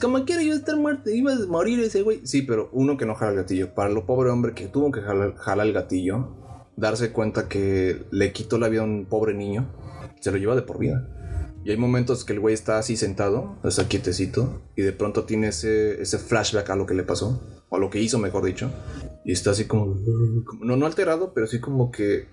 Como 0.00 0.24
quiero 0.24 0.42
yo 0.42 0.54
estar 0.54 0.76
muerto, 0.76 1.10
iba 1.10 1.32
a 1.32 1.46
morir 1.46 1.80
ese 1.80 2.02
güey. 2.02 2.26
Sí, 2.26 2.42
pero 2.42 2.70
uno 2.72 2.96
que 2.96 3.04
no 3.04 3.14
jala 3.14 3.32
el 3.32 3.36
gatillo. 3.38 3.74
Para 3.74 3.90
lo 3.90 4.06
pobre 4.06 4.30
hombre 4.30 4.54
que 4.54 4.68
tuvo 4.68 4.90
que 4.90 5.02
jalar, 5.02 5.66
el 5.66 5.72
gatillo, 5.72 6.36
darse 6.76 7.12
cuenta 7.12 7.48
que 7.48 8.06
le 8.10 8.32
quitó 8.32 8.58
la 8.58 8.68
vida 8.68 8.80
a 8.80 8.84
un 8.84 9.04
pobre 9.06 9.34
niño, 9.34 9.70
se 10.20 10.30
lo 10.30 10.38
lleva 10.38 10.54
de 10.54 10.62
por 10.62 10.78
vida. 10.78 11.19
Y 11.64 11.70
hay 11.70 11.76
momentos 11.76 12.24
que 12.24 12.32
el 12.32 12.40
güey 12.40 12.54
está 12.54 12.78
así 12.78 12.96
sentado, 12.96 13.58
está 13.64 13.86
quietecito, 13.86 14.62
y 14.76 14.82
de 14.82 14.92
pronto 14.92 15.24
tiene 15.24 15.48
ese, 15.48 16.00
ese 16.00 16.18
flashback 16.18 16.70
a 16.70 16.76
lo 16.76 16.86
que 16.86 16.94
le 16.94 17.02
pasó, 17.02 17.40
o 17.68 17.76
a 17.76 17.78
lo 17.78 17.90
que 17.90 18.00
hizo, 18.00 18.18
mejor 18.18 18.44
dicho. 18.44 18.70
Y 19.24 19.32
está 19.32 19.50
así 19.50 19.66
como, 19.66 19.96
no, 20.60 20.76
no 20.76 20.86
alterado, 20.86 21.34
pero 21.34 21.46
sí 21.46 21.60
como 21.60 21.90
que 21.90 22.28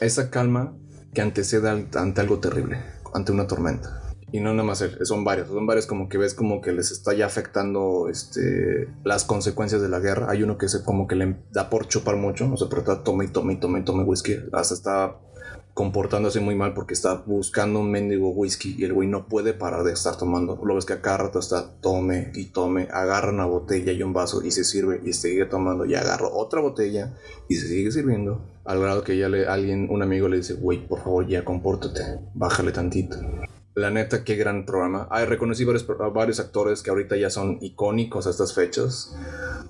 esa 0.00 0.30
calma 0.30 0.76
que 1.14 1.20
antecede 1.20 1.68
ante 1.68 2.20
algo 2.20 2.40
terrible, 2.40 2.78
ante 3.14 3.32
una 3.32 3.46
tormenta. 3.46 4.02
Y 4.32 4.40
no 4.40 4.52
nada 4.54 4.64
más 4.64 4.80
él, 4.80 4.96
son 5.02 5.24
varios, 5.24 5.48
son 5.48 5.66
varios 5.66 5.86
como 5.86 6.08
que 6.08 6.16
ves 6.16 6.32
como 6.32 6.62
que 6.62 6.72
les 6.72 6.90
está 6.90 7.12
ya 7.12 7.26
afectando 7.26 8.08
este, 8.08 8.88
las 9.04 9.24
consecuencias 9.24 9.82
de 9.82 9.90
la 9.90 10.00
guerra. 10.00 10.30
Hay 10.30 10.42
uno 10.42 10.56
que 10.56 10.68
se 10.68 10.82
como 10.82 11.06
que 11.06 11.16
le 11.16 11.36
da 11.52 11.68
por 11.68 11.86
chupar 11.86 12.16
mucho, 12.16 12.50
o 12.50 12.56
sea, 12.56 12.68
pero 12.70 12.80
está 12.80 13.04
tome 13.04 13.26
y 13.26 13.28
tome 13.28 13.52
y 13.52 13.60
tome 13.60 13.82
tome 13.82 14.04
whisky, 14.04 14.36
hasta 14.54 14.74
está 14.74 15.20
comportándose 15.74 16.40
muy 16.40 16.54
mal 16.54 16.74
porque 16.74 16.92
está 16.92 17.22
buscando 17.26 17.80
un 17.80 17.90
mendigo 17.90 18.30
whisky 18.30 18.74
y 18.78 18.84
el 18.84 18.92
güey 18.92 19.08
no 19.08 19.26
puede 19.26 19.54
parar 19.54 19.84
de 19.84 19.92
estar 19.92 20.16
tomando. 20.18 20.60
Lo 20.62 20.74
ves 20.74 20.84
que 20.84 20.92
a 20.92 21.00
cada 21.00 21.18
rato 21.18 21.38
está 21.38 21.80
tome 21.80 22.30
y 22.34 22.46
tome, 22.46 22.88
agarra 22.92 23.30
una 23.30 23.46
botella 23.46 23.92
y 23.92 24.02
un 24.02 24.12
vaso 24.12 24.42
y 24.42 24.50
se 24.50 24.64
sirve 24.64 25.00
y 25.04 25.14
sigue 25.14 25.46
tomando 25.46 25.86
y 25.86 25.94
agarra 25.94 26.28
otra 26.28 26.60
botella 26.60 27.14
y 27.48 27.54
se 27.54 27.68
sigue 27.68 27.90
sirviendo. 27.90 28.44
Al 28.64 28.80
grado 28.80 29.02
que 29.02 29.16
ya 29.16 29.28
le, 29.28 29.46
alguien, 29.46 29.88
un 29.90 30.02
amigo 30.02 30.28
le 30.28 30.36
dice, 30.36 30.54
güey, 30.54 30.86
por 30.86 31.00
favor 31.00 31.26
ya 31.26 31.44
compórtate, 31.44 32.20
bájale 32.34 32.72
tantito. 32.72 33.16
La 33.74 33.90
neta, 33.90 34.22
qué 34.22 34.36
gran 34.36 34.66
programa. 34.66 35.08
Hay 35.10 35.24
reconocí 35.24 35.64
varios, 35.64 35.86
varios 36.12 36.38
actores 36.38 36.82
que 36.82 36.90
ahorita 36.90 37.16
ya 37.16 37.30
son 37.30 37.56
icónicos 37.62 38.26
a 38.26 38.30
estas 38.30 38.54
fechas. 38.54 39.16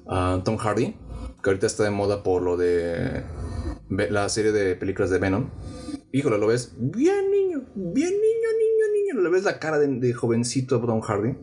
Ah, 0.08 0.42
Tom 0.44 0.56
Hardy, 0.56 0.96
que 1.40 1.50
ahorita 1.50 1.68
está 1.68 1.84
de 1.84 1.90
moda 1.90 2.24
por 2.24 2.42
lo 2.42 2.56
de 2.56 3.22
la 3.88 4.28
serie 4.28 4.50
de 4.50 4.74
películas 4.74 5.10
de 5.10 5.18
Venom 5.18 5.46
híjole, 6.12 6.38
lo 6.38 6.46
ves 6.46 6.74
bien 6.78 7.30
niño, 7.30 7.64
bien 7.74 8.10
niño, 8.10 8.48
niño, 8.58 9.14
niño. 9.14 9.22
Le 9.22 9.30
ves 9.30 9.44
la 9.44 9.58
cara 9.58 9.78
de, 9.78 10.12
jovencito 10.12 10.78
Don 10.78 11.00
Hardy. 11.00 11.36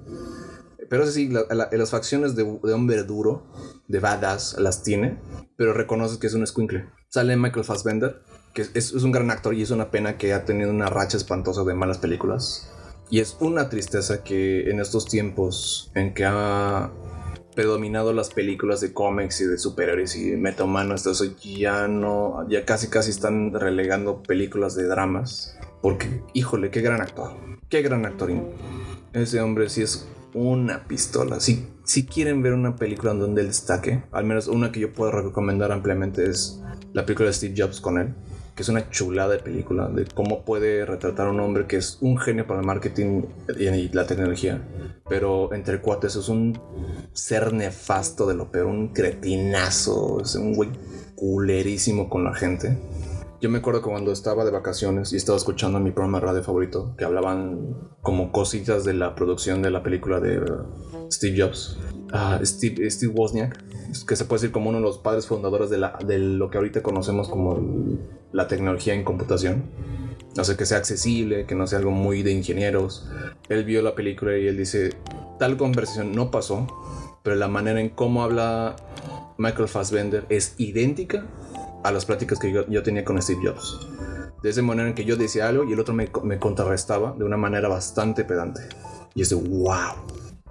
Pero 0.90 1.06
sí, 1.06 1.30
las 1.30 1.90
facciones 1.92 2.36
de, 2.36 2.44
hombre 2.44 3.04
duro, 3.04 3.46
de 3.88 4.00
badass, 4.00 4.58
las 4.60 4.82
tiene. 4.82 5.20
Pero 5.56 5.74
reconoces 5.74 6.18
que 6.18 6.28
es 6.28 6.34
un 6.34 6.48
squinkle. 6.48 6.90
Sale 7.10 7.36
Michael 7.36 7.66
Fassbender, 7.66 8.22
que 8.54 8.66
es, 8.74 8.94
un 8.94 9.12
gran 9.12 9.30
actor 9.30 9.54
y 9.54 9.62
es 9.62 9.72
una 9.72 9.92
pena 9.92 10.18
que 10.18 10.34
ha 10.34 10.46
tenido 10.46 10.72
una 10.72 10.88
racha 10.88 11.18
espantosa 11.18 11.64
de 11.64 11.74
malas 11.76 12.00
películas. 12.00 12.72
Y 13.12 13.20
es 13.20 13.38
una 13.40 13.70
tristeza 13.70 14.24
que 14.24 14.70
en 14.70 14.80
estos 14.80 15.06
tiempos 15.06 15.92
en 15.96 16.14
que 16.14 16.26
ha 16.26 16.92
predominado 17.60 18.14
las 18.14 18.30
películas 18.30 18.80
de 18.80 18.94
cómics 18.94 19.42
y 19.42 19.46
de 19.46 19.58
superhéroes 19.58 20.16
y 20.16 20.38
metahumanos, 20.38 21.02
entonces 21.02 21.36
ya 21.44 21.90
no, 21.90 22.48
ya 22.48 22.64
casi 22.64 22.88
casi 22.88 23.10
están 23.10 23.54
relegando 23.54 24.24
películas 24.24 24.76
de 24.76 24.86
dramas. 24.86 25.60
Porque, 25.82 26.24
híjole, 26.34 26.72
qué 26.72 26.80
gran 26.80 27.02
actor, 27.02 27.34
qué 27.68 27.82
gran 27.82 28.06
actor. 28.06 28.32
Ese 29.12 29.42
hombre 29.42 29.68
sí 29.68 29.82
es 29.82 30.08
una 30.34 30.88
pistola. 30.88 31.42
Si, 31.42 31.68
si 31.84 32.06
quieren 32.06 32.42
ver 32.42 32.54
una 32.54 32.78
película 32.78 33.12
en 33.12 33.20
donde 33.20 33.42
él 33.42 33.48
destaque, 33.48 34.06
al 34.14 34.24
menos 34.24 34.48
una 34.48 34.72
que 34.72 34.80
yo 34.80 34.94
puedo 34.94 35.12
recomendar 35.12 35.74
ampliamente 35.74 36.30
es 36.30 36.62
la 36.94 37.06
película 37.06 37.28
de 37.28 37.34
Steve 37.34 37.56
Jobs 37.58 37.82
con 37.82 37.98
él 37.98 38.16
que 38.60 38.64
es 38.64 38.68
una 38.68 38.90
chulada 38.90 39.36
de 39.36 39.40
película, 39.40 39.88
de 39.88 40.04
cómo 40.04 40.44
puede 40.44 40.86
retratar 40.86 41.28
a 41.28 41.30
un 41.30 41.40
hombre 41.40 41.66
que 41.66 41.78
es 41.78 41.98
un 42.02 42.18
genio 42.18 42.46
para 42.46 42.60
el 42.60 42.66
marketing 42.66 43.22
y 43.58 43.88
la 43.94 44.06
tecnología, 44.06 44.62
pero 45.08 45.54
entre 45.54 45.80
cuates 45.80 46.18
es 46.18 46.28
un 46.28 46.60
ser 47.14 47.54
nefasto 47.54 48.28
de 48.28 48.34
lo 48.34 48.52
peor, 48.52 48.66
un 48.66 48.90
cretinazo, 48.90 50.20
es 50.22 50.36
un 50.36 50.56
güey 50.56 50.72
culerísimo 51.16 52.10
con 52.10 52.26
la 52.26 52.34
gente. 52.34 52.78
Yo 53.40 53.50
me 53.50 53.60
acuerdo 53.60 53.82
que 53.82 53.92
cuando 53.92 54.12
estaba 54.12 54.44
de 54.44 54.52
vacaciones 54.52 55.14
y 55.14 55.16
estaba 55.16 55.38
escuchando 55.38 55.80
mi 55.80 55.92
programa 55.92 56.20
de 56.20 56.26
radio 56.26 56.44
favorito, 56.44 56.96
que 56.98 57.06
hablaban 57.06 57.78
como 58.02 58.34
cositas 58.34 58.84
de 58.84 58.94
la 58.94 59.16
producción 59.16 59.62
de 59.62 59.72
la 59.72 59.84
película 59.84 60.20
de 60.20 60.38
uh, 60.38 61.10
Steve 61.10 61.42
Jobs, 61.42 61.80
uh, 62.12 62.46
Steve, 62.46 62.92
Steve 62.92 63.14
Wozniak, 63.16 63.69
que 64.08 64.16
se 64.16 64.26
puede 64.26 64.42
decir 64.42 64.52
como 64.52 64.70
uno 64.70 64.80
de 64.80 64.84
los 64.84 64.98
padres 64.98 65.28
fundadores 65.28 65.70
de, 65.70 65.78
la, 65.78 65.98
de 66.06 66.20
lo 66.20 66.50
que 66.50 66.58
ahorita 66.58 66.84
conocemos 66.84 67.30
como 67.30 67.60
la 68.32 68.48
tecnología 68.48 68.94
en 68.94 69.04
computación. 69.04 69.64
O 70.38 70.44
sea, 70.44 70.56
que 70.56 70.66
sea 70.66 70.78
accesible, 70.78 71.46
que 71.46 71.56
no 71.56 71.66
sea 71.66 71.80
algo 71.80 71.92
muy 71.92 72.22
de 72.22 72.32
ingenieros. 72.32 73.10
Él 73.50 73.64
vio 73.66 73.82
la 73.82 73.96
película 73.96 74.38
y 74.38 74.48
él 74.48 74.58
dice, 74.58 74.96
tal 75.40 75.58
conversación 75.58 76.12
no 76.12 76.30
pasó, 76.30 76.68
pero 77.24 77.36
la 77.36 77.48
manera 77.48 77.82
en 77.82 77.90
cómo 77.90 78.24
habla 78.24 78.76
Michael 79.38 79.68
Fassbender 79.68 80.26
es 80.30 80.54
idéntica 80.58 81.26
a 81.84 81.92
las 81.92 82.06
pláticas 82.06 82.40
que 82.40 82.52
yo, 82.52 82.84
tenía 82.84 83.04
con 83.04 83.22
Steve 83.22 83.42
Jobs. 83.44 83.88
De 84.44 84.50
esa 84.50 84.62
manera 84.62 84.88
en 84.88 84.96
que 84.96 85.04
yo 85.04 85.16
decía 85.16 85.48
algo 85.48 85.64
y 85.64 85.74
el 85.74 85.80
otro 85.80 85.94
me, 85.94 86.10
me 86.24 86.40
contrarrestaba 86.40 87.14
de 87.18 87.26
una 87.26 87.38
manera 87.38 87.68
bastante 87.68 88.24
pedante. 88.24 88.62
Y 89.16 89.24
es 89.24 89.30
de 89.30 89.36
wow. 89.36 89.96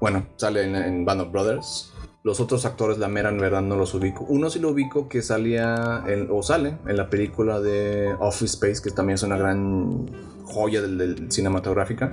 Bueno, 0.00 0.26
sale 0.36 0.64
en, 0.64 0.74
en 0.74 1.04
Band 1.04 1.20
of 1.22 1.32
Brothers, 1.32 1.92
los 2.28 2.40
otros 2.40 2.66
actores, 2.66 2.98
la 2.98 3.08
mera 3.08 3.30
en 3.30 3.38
verdad, 3.38 3.62
no 3.62 3.74
los 3.74 3.94
ubico. 3.94 4.26
Uno 4.28 4.50
sí 4.50 4.58
lo 4.58 4.68
ubico 4.68 5.08
que 5.08 5.22
salía 5.22 6.04
o 6.28 6.42
sale 6.42 6.76
en 6.86 6.98
la 6.98 7.08
película 7.08 7.58
de 7.58 8.14
Office 8.20 8.56
Space, 8.56 8.82
que 8.82 8.90
también 8.90 9.14
es 9.14 9.22
una 9.22 9.38
gran 9.38 10.10
joya 10.44 10.82
del, 10.82 11.32
cinematográfica, 11.32 12.10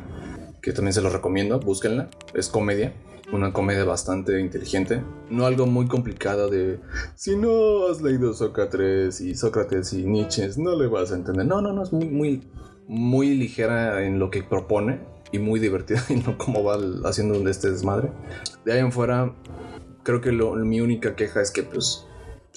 que 0.61 0.71
también 0.71 0.93
se 0.93 1.01
los 1.01 1.11
recomiendo, 1.11 1.59
búsquenla. 1.59 2.09
Es 2.33 2.47
comedia, 2.47 2.93
una 3.33 3.51
comedia 3.51 3.83
bastante 3.83 4.39
inteligente. 4.39 5.03
No 5.29 5.45
algo 5.45 5.65
muy 5.65 5.85
complicado 5.87 6.49
de 6.49 6.79
si 7.15 7.35
no 7.35 7.87
has 7.89 8.01
leído 8.01 8.33
Sócrates 8.33 9.19
y 9.19 9.35
Sócrates 9.35 9.91
y 9.91 10.05
Nietzsche, 10.05 10.49
no 10.55 10.77
le 10.77 10.87
vas 10.87 11.11
a 11.11 11.15
entender. 11.15 11.45
No, 11.45 11.61
no, 11.61 11.73
no, 11.73 11.83
es 11.83 11.91
muy, 11.91 12.05
muy, 12.05 12.47
muy 12.87 13.35
ligera 13.35 14.01
en 14.05 14.17
lo 14.17 14.31
que 14.31 14.43
propone 14.43 15.01
y 15.33 15.39
muy 15.39 15.59
divertida 15.59 16.01
y 16.09 16.15
no 16.15 16.37
como 16.37 16.63
va 16.63 16.77
haciendo 17.03 17.35
este 17.49 17.69
desmadre. 17.69 18.11
De 18.63 18.71
ahí 18.71 18.79
en 18.79 18.93
fuera, 18.93 19.35
creo 20.05 20.21
que 20.21 20.31
mi 20.31 20.79
única 20.79 21.15
queja 21.15 21.41
es 21.41 21.51
que 21.51 21.63
pues 21.63 22.05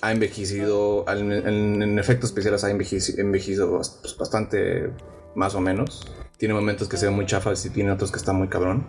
ha 0.03 0.13
envejecido, 0.13 1.05
en, 1.09 1.99
efectos 1.99 2.31
especiales 2.31 2.63
ha 2.63 2.71
envejecido, 2.71 3.71
pues, 3.71 4.17
bastante 4.17 4.93
más 5.35 5.55
o 5.57 5.61
menos. 5.61 6.07
Tiene 6.37 6.55
momentos 6.55 6.89
que 6.89 6.97
se 6.97 7.07
ven 7.07 7.17
muy 7.17 7.27
chafas 7.27 7.65
y 7.67 7.71
tiene 7.71 7.91
otros 7.91 8.13
que 8.13 8.19
están 8.19 8.37
muy 8.37 8.49
cabrón. 8.49 8.87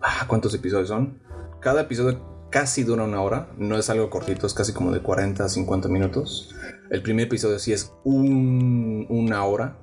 Ah, 0.00 0.26
¿cuántos 0.28 0.54
episodios 0.54 0.88
son? 0.88 1.18
Cada 1.60 1.80
episodio 1.80 2.46
casi 2.50 2.84
dura 2.84 3.02
una 3.02 3.20
hora. 3.22 3.48
No 3.56 3.76
es 3.76 3.90
algo 3.90 4.08
cortito, 4.10 4.46
es 4.46 4.54
casi 4.54 4.72
como 4.72 4.92
de 4.92 5.00
40 5.00 5.44
a 5.44 5.48
50 5.48 5.88
minutos. 5.88 6.54
El 6.90 7.02
primer 7.02 7.26
episodio 7.26 7.58
sí 7.58 7.72
es 7.72 7.92
una 8.04 9.44
hora, 9.44 9.78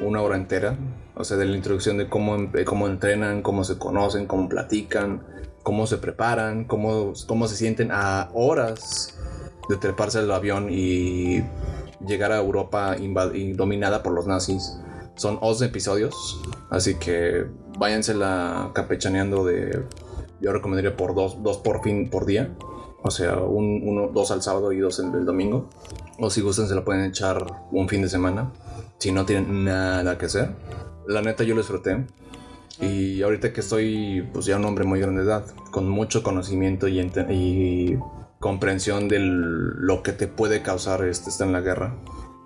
una 0.00 0.20
hora 0.20 0.36
entera. 0.36 0.76
O 1.16 1.24
sea, 1.24 1.38
de 1.38 1.46
la 1.46 1.56
introducción 1.56 1.96
de 1.98 2.08
cómo, 2.08 2.52
cómo 2.64 2.86
entrenan, 2.86 3.42
cómo 3.42 3.64
se 3.64 3.78
conocen, 3.78 4.26
cómo 4.26 4.48
platican, 4.48 5.22
cómo 5.62 5.86
se 5.86 5.98
preparan, 5.98 6.64
cómo, 6.64 7.12
cómo 7.26 7.48
se 7.48 7.56
sienten 7.56 7.90
a 7.92 8.30
horas 8.32 9.14
de 9.68 9.76
treparse 9.76 10.18
al 10.18 10.30
avión 10.30 10.68
y 10.70 11.42
llegar 12.06 12.32
a 12.32 12.38
Europa 12.38 12.96
dominada 13.54 14.02
por 14.02 14.12
los 14.12 14.26
nazis. 14.26 14.78
Son 15.14 15.38
11 15.40 15.66
episodios, 15.66 16.40
así 16.70 16.94
que 16.94 17.46
váyanse 17.78 18.14
la 18.14 18.70
capechaneando 18.74 19.44
de. 19.44 19.84
Yo 20.40 20.52
recomendaría 20.52 20.96
por 20.96 21.14
dos, 21.14 21.42
dos 21.42 21.58
por 21.58 21.82
fin 21.82 22.08
por 22.08 22.24
día. 22.24 22.50
O 23.02 23.10
sea, 23.10 23.36
un, 23.36 23.82
uno, 23.84 24.08
dos 24.08 24.30
al 24.30 24.42
sábado 24.42 24.72
y 24.72 24.78
dos 24.78 24.98
el, 24.98 25.24
domingo. 25.24 25.68
O 26.18 26.30
si 26.30 26.40
gustan, 26.40 26.68
se 26.68 26.74
la 26.74 26.84
pueden 26.84 27.04
echar 27.04 27.44
un 27.70 27.88
fin 27.88 28.02
de 28.02 28.08
semana. 28.08 28.52
Si 28.98 29.12
no 29.12 29.24
tienen 29.26 29.64
nada 29.64 30.16
que 30.18 30.26
hacer. 30.26 30.50
La 31.06 31.22
neta, 31.22 31.44
yo 31.44 31.54
lo 31.54 31.60
disfruté. 31.60 32.06
Y 32.80 33.22
ahorita 33.22 33.52
que 33.52 33.60
estoy, 33.60 34.26
pues 34.32 34.46
ya 34.46 34.56
un 34.56 34.64
hombre 34.64 34.84
muy 34.84 35.00
grande 35.00 35.22
de 35.22 35.26
edad, 35.26 35.44
con 35.70 35.88
mucho 35.88 36.22
conocimiento 36.22 36.88
y, 36.88 37.00
y 37.00 37.98
comprensión 38.38 39.08
de 39.08 39.18
lo 39.20 40.02
que 40.02 40.12
te 40.12 40.26
puede 40.26 40.62
causar 40.62 41.04
este, 41.04 41.28
estar 41.28 41.46
en 41.46 41.52
la 41.52 41.60
guerra. 41.60 41.94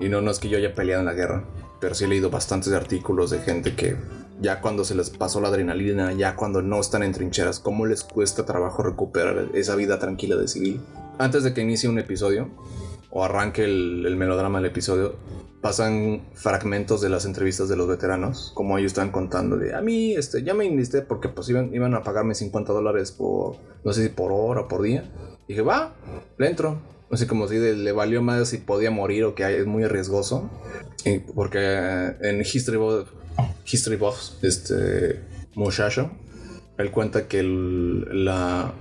Y 0.01 0.09
no, 0.09 0.21
no 0.21 0.31
es 0.31 0.41
que 0.41 0.49
yo 0.49 0.59
haya 0.59 0.75
peleado 0.75 1.01
en 1.01 1.07
la 1.07 1.15
guerra, 1.15 1.45
pero 1.81 1.95
sí 1.95 2.05
he 2.05 2.09
leído 2.09 2.31
bastantes 2.31 2.73
artículos 2.73 3.31
de 3.31 3.39
gente 3.39 3.77
que 3.77 3.97
ya 4.41 4.61
cuando 4.61 4.85
se 4.85 4.97
les 4.97 5.11
pasó 5.11 5.41
la 5.41 5.49
adrenalina, 5.49 6.13
ya 6.13 6.35
cuando 6.35 6.63
no 6.63 6.81
están 6.81 7.05
en 7.05 7.13
trincheras, 7.13 7.61
cómo 7.61 7.87
les 7.87 8.03
cuesta 8.03 8.45
trabajo 8.45 8.83
recuperar 8.83 9.51
esa 9.55 9.77
vida 9.77 10.01
tranquila 10.01 10.35
de 10.35 10.49
civil. 10.49 10.81
Antes 11.19 11.45
de 11.45 11.55
que 11.55 11.61
inicie 11.61 11.89
un 11.89 12.01
episodio 12.01 12.49
o 13.15 13.25
arranque 13.25 13.65
el, 13.65 14.05
el 14.05 14.17
melodrama 14.17 14.59
del 14.59 14.71
episodio, 14.71 15.17
pasan 15.63 16.27
fragmentos 16.35 17.01
de 17.01 17.09
las 17.09 17.25
entrevistas 17.25 17.71
de 17.71 17.77
los 17.77 17.89
veteranos, 17.89 18.53
como 18.55 18.77
ellos 18.77 18.91
están 18.93 19.11
contando 19.11 19.57
de 19.57 19.75
a 19.75 19.81
mí, 19.81 20.13
este, 20.15 20.43
ya 20.43 20.53
me 20.53 20.67
enlisté 20.67 21.01
porque 21.01 21.31
pues 21.31 21.49
iban, 21.49 21.75
iban 21.75 21.95
a 21.95 22.03
pagarme 22.03 22.35
50 22.35 22.73
dólares 22.75 23.13
por, 23.13 23.57
no 23.83 23.93
sé 23.95 24.03
si 24.03 24.09
por 24.11 24.31
hora 24.31 24.63
o 24.63 24.69
por 24.69 24.83
día 24.83 25.11
dije, 25.49 25.63
va, 25.63 25.95
le 26.39 26.49
entro. 26.49 26.79
Así 27.11 27.27
como 27.27 27.47
si 27.47 27.59
le 27.59 27.93
valió 27.93 28.23
más 28.23 28.49
si 28.49 28.59
podía 28.59 28.91
morir 28.91 29.25
o 29.25 29.35
que 29.35 29.59
es 29.59 29.67
muy 29.67 29.85
riesgoso. 29.87 30.51
porque 31.35 31.59
eh, 31.61 32.17
en 32.23 32.41
History, 32.41 32.79
Buff, 32.79 33.09
History 33.71 33.97
Buffs, 33.97 34.39
este 34.43 35.21
muchacho, 35.55 36.11
él 36.77 36.91
cuenta 36.91 37.29
que 37.29 37.43
la 37.43 38.73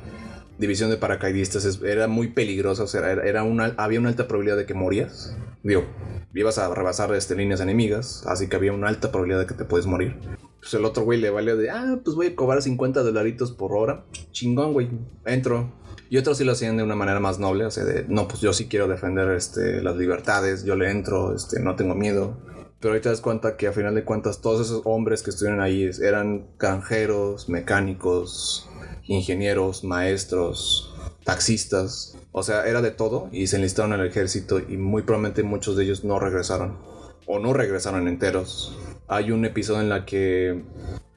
división 0.58 0.90
de 0.90 0.98
paracaidistas 0.98 1.82
era 1.84 2.08
muy 2.08 2.30
peligrosa. 2.30 2.84
O 2.84 2.88
sea, 2.88 3.12
era 3.12 3.44
una, 3.44 3.74
había 3.78 4.00
una 4.00 4.10
alta 4.10 4.28
probabilidad 4.28 4.58
de 4.58 4.66
que 4.66 4.74
morías. 4.74 5.36
Digo, 5.64 5.86
ibas 6.34 6.58
a 6.58 6.74
rebasar 6.74 7.14
este, 7.14 7.36
líneas 7.36 7.62
enemigas, 7.62 8.24
así 8.28 8.48
que 8.48 8.56
había 8.56 8.74
una 8.74 8.90
alta 8.90 9.12
probabilidad 9.12 9.40
de 9.40 9.48
que 9.48 9.54
te 9.54 9.66
puedes 9.66 9.86
morir. 9.86 10.18
Pues 10.60 10.74
el 10.74 10.86
otro 10.86 11.04
güey 11.04 11.20
le 11.20 11.30
valió 11.30 11.58
de, 11.58 11.70
ah, 11.70 12.00
pues 12.04 12.16
voy 12.16 12.28
a 12.28 12.36
cobrar 12.36 12.62
50 12.62 13.04
dolaritos 13.04 13.52
por 13.52 13.74
hora. 13.74 14.06
Chingón, 14.32 14.74
güey. 14.74 14.90
Entro, 15.26 15.74
y 16.14 16.18
otros 16.18 16.38
sí 16.38 16.44
lo 16.44 16.52
hacían 16.52 16.78
de 16.78 16.84
una 16.84 16.96
manera 16.96 17.20
más 17.20 17.40
noble, 17.40 17.66
o 17.66 17.72
sea, 17.72 17.86
de, 17.86 18.06
no, 18.08 18.28
pues 18.28 18.40
yo 18.40 18.54
sí 18.54 18.68
quiero 18.68 18.88
defender 18.88 19.32
este, 19.32 19.82
las 19.82 19.96
libertades, 19.96 20.64
yo 20.64 20.76
le 20.76 20.92
entro, 20.92 21.36
este, 21.36 21.60
no 21.60 21.76
tengo 21.76 21.96
miedo. 21.96 22.38
Pero 22.84 22.96
ahí 22.96 23.00
te 23.00 23.08
das 23.08 23.22
cuenta 23.22 23.56
que 23.56 23.68
a 23.68 23.72
final 23.72 23.96
de 23.96 24.04
cuentas 24.04 24.42
todos 24.42 24.68
esos 24.68 24.82
hombres 24.84 25.24
que 25.24 25.30
estuvieron 25.30 25.62
ahí 25.62 25.90
eran 26.02 26.48
granjeros, 26.60 27.48
mecánicos, 27.48 28.70
ingenieros, 29.06 29.86
maestros, 29.86 30.94
taxistas. 31.24 32.18
O 32.34 32.44
sea, 32.44 32.68
era 32.68 32.82
de 32.82 32.92
todo 32.92 33.30
y 33.32 33.48
se 33.48 33.56
enlistaron 33.56 33.94
al 33.94 34.06
ejército 34.06 34.60
y 34.60 34.76
muy 34.76 35.04
probablemente 35.04 35.44
muchos 35.44 35.78
de 35.78 35.86
ellos 35.86 36.04
no 36.04 36.20
regresaron. 36.20 36.78
O 37.26 37.40
no 37.40 37.54
regresaron 37.54 38.10
enteros. 38.10 38.78
Hay 39.08 39.32
un 39.32 39.46
episodio 39.46 39.80
en 39.80 39.88
la 39.88 40.04
que 40.06 40.62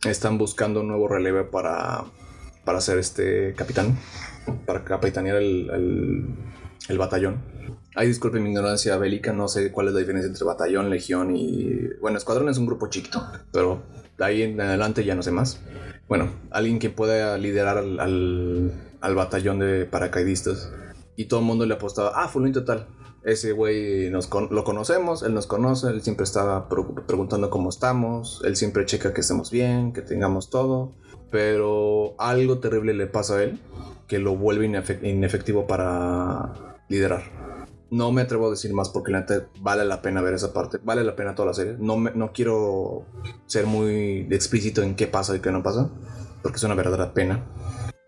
están 0.08 0.38
buscando 0.38 0.82
un 0.82 0.86
nuevo 0.86 1.08
relevo 1.08 1.50
para, 1.50 2.04
para 2.64 2.80
ser 2.80 2.98
este 2.98 3.54
capitán 3.54 3.98
para 4.66 4.84
capitanear 4.84 5.38
el, 5.38 6.36
el, 6.88 6.98
batallón. 6.98 7.42
Ay, 7.94 8.08
disculpe 8.08 8.40
mi 8.40 8.50
ignorancia 8.50 8.96
bélica, 8.96 9.32
no 9.32 9.48
sé 9.48 9.72
cuál 9.72 9.88
es 9.88 9.94
la 9.94 10.00
diferencia 10.00 10.28
entre 10.28 10.44
batallón, 10.44 10.90
legión 10.90 11.34
y... 11.34 11.88
Bueno, 12.00 12.18
escuadrón 12.18 12.48
es 12.48 12.58
un 12.58 12.66
grupo 12.66 12.88
chiquito, 12.88 13.22
pero 13.52 13.82
de 14.18 14.24
ahí 14.24 14.42
en 14.42 14.60
adelante 14.60 15.04
ya 15.04 15.14
no 15.14 15.22
sé 15.22 15.30
más. 15.30 15.60
Bueno, 16.08 16.30
alguien 16.50 16.78
que 16.78 16.90
pueda 16.90 17.36
liderar 17.38 17.78
al, 17.78 17.98
al, 19.00 19.14
batallón 19.14 19.58
de 19.58 19.86
paracaidistas. 19.86 20.72
Y 21.16 21.26
todo 21.26 21.40
el 21.40 21.46
mundo 21.46 21.66
le 21.66 21.74
apostaba, 21.74 22.12
ah, 22.14 22.28
fulanito 22.28 22.64
tal. 22.64 22.86
Ese 23.24 23.52
güey 23.52 24.08
lo 24.10 24.64
conocemos, 24.64 25.24
él 25.24 25.34
nos 25.34 25.48
conoce, 25.48 25.88
él 25.88 26.00
siempre 26.02 26.24
estaba 26.24 26.68
preguntando 26.68 27.50
cómo 27.50 27.70
estamos, 27.70 28.40
él 28.44 28.54
siempre 28.54 28.86
checa 28.86 29.12
que 29.12 29.22
estemos 29.22 29.50
bien, 29.50 29.92
que 29.92 30.02
tengamos 30.02 30.48
todo. 30.48 30.94
Pero 31.30 32.14
algo 32.18 32.60
terrible 32.60 32.94
le 32.94 33.08
pasa 33.08 33.36
a 33.36 33.42
él 33.42 33.60
que 34.06 34.18
lo 34.18 34.36
vuelve 34.36 34.66
inefectivo 35.02 35.66
para 35.66 36.76
liderar. 36.88 37.55
No 37.90 38.10
me 38.12 38.22
atrevo 38.22 38.48
a 38.48 38.50
decir 38.50 38.72
más 38.72 38.88
porque 38.88 39.12
la 39.12 39.26
vale 39.60 39.84
la 39.84 40.02
pena 40.02 40.20
ver 40.22 40.34
esa 40.34 40.52
parte. 40.52 40.78
Vale 40.82 41.04
la 41.04 41.14
pena 41.14 41.34
toda 41.34 41.48
la 41.48 41.54
serie. 41.54 41.76
No, 41.78 41.96
no 41.96 42.32
quiero 42.32 43.04
ser 43.46 43.66
muy 43.66 44.26
explícito 44.30 44.82
en 44.82 44.96
qué 44.96 45.06
pasa 45.06 45.36
y 45.36 45.40
qué 45.40 45.52
no 45.52 45.62
pasa. 45.62 45.90
Porque 46.42 46.56
es 46.56 46.62
una 46.64 46.74
verdadera 46.74 47.14
pena. 47.14 47.44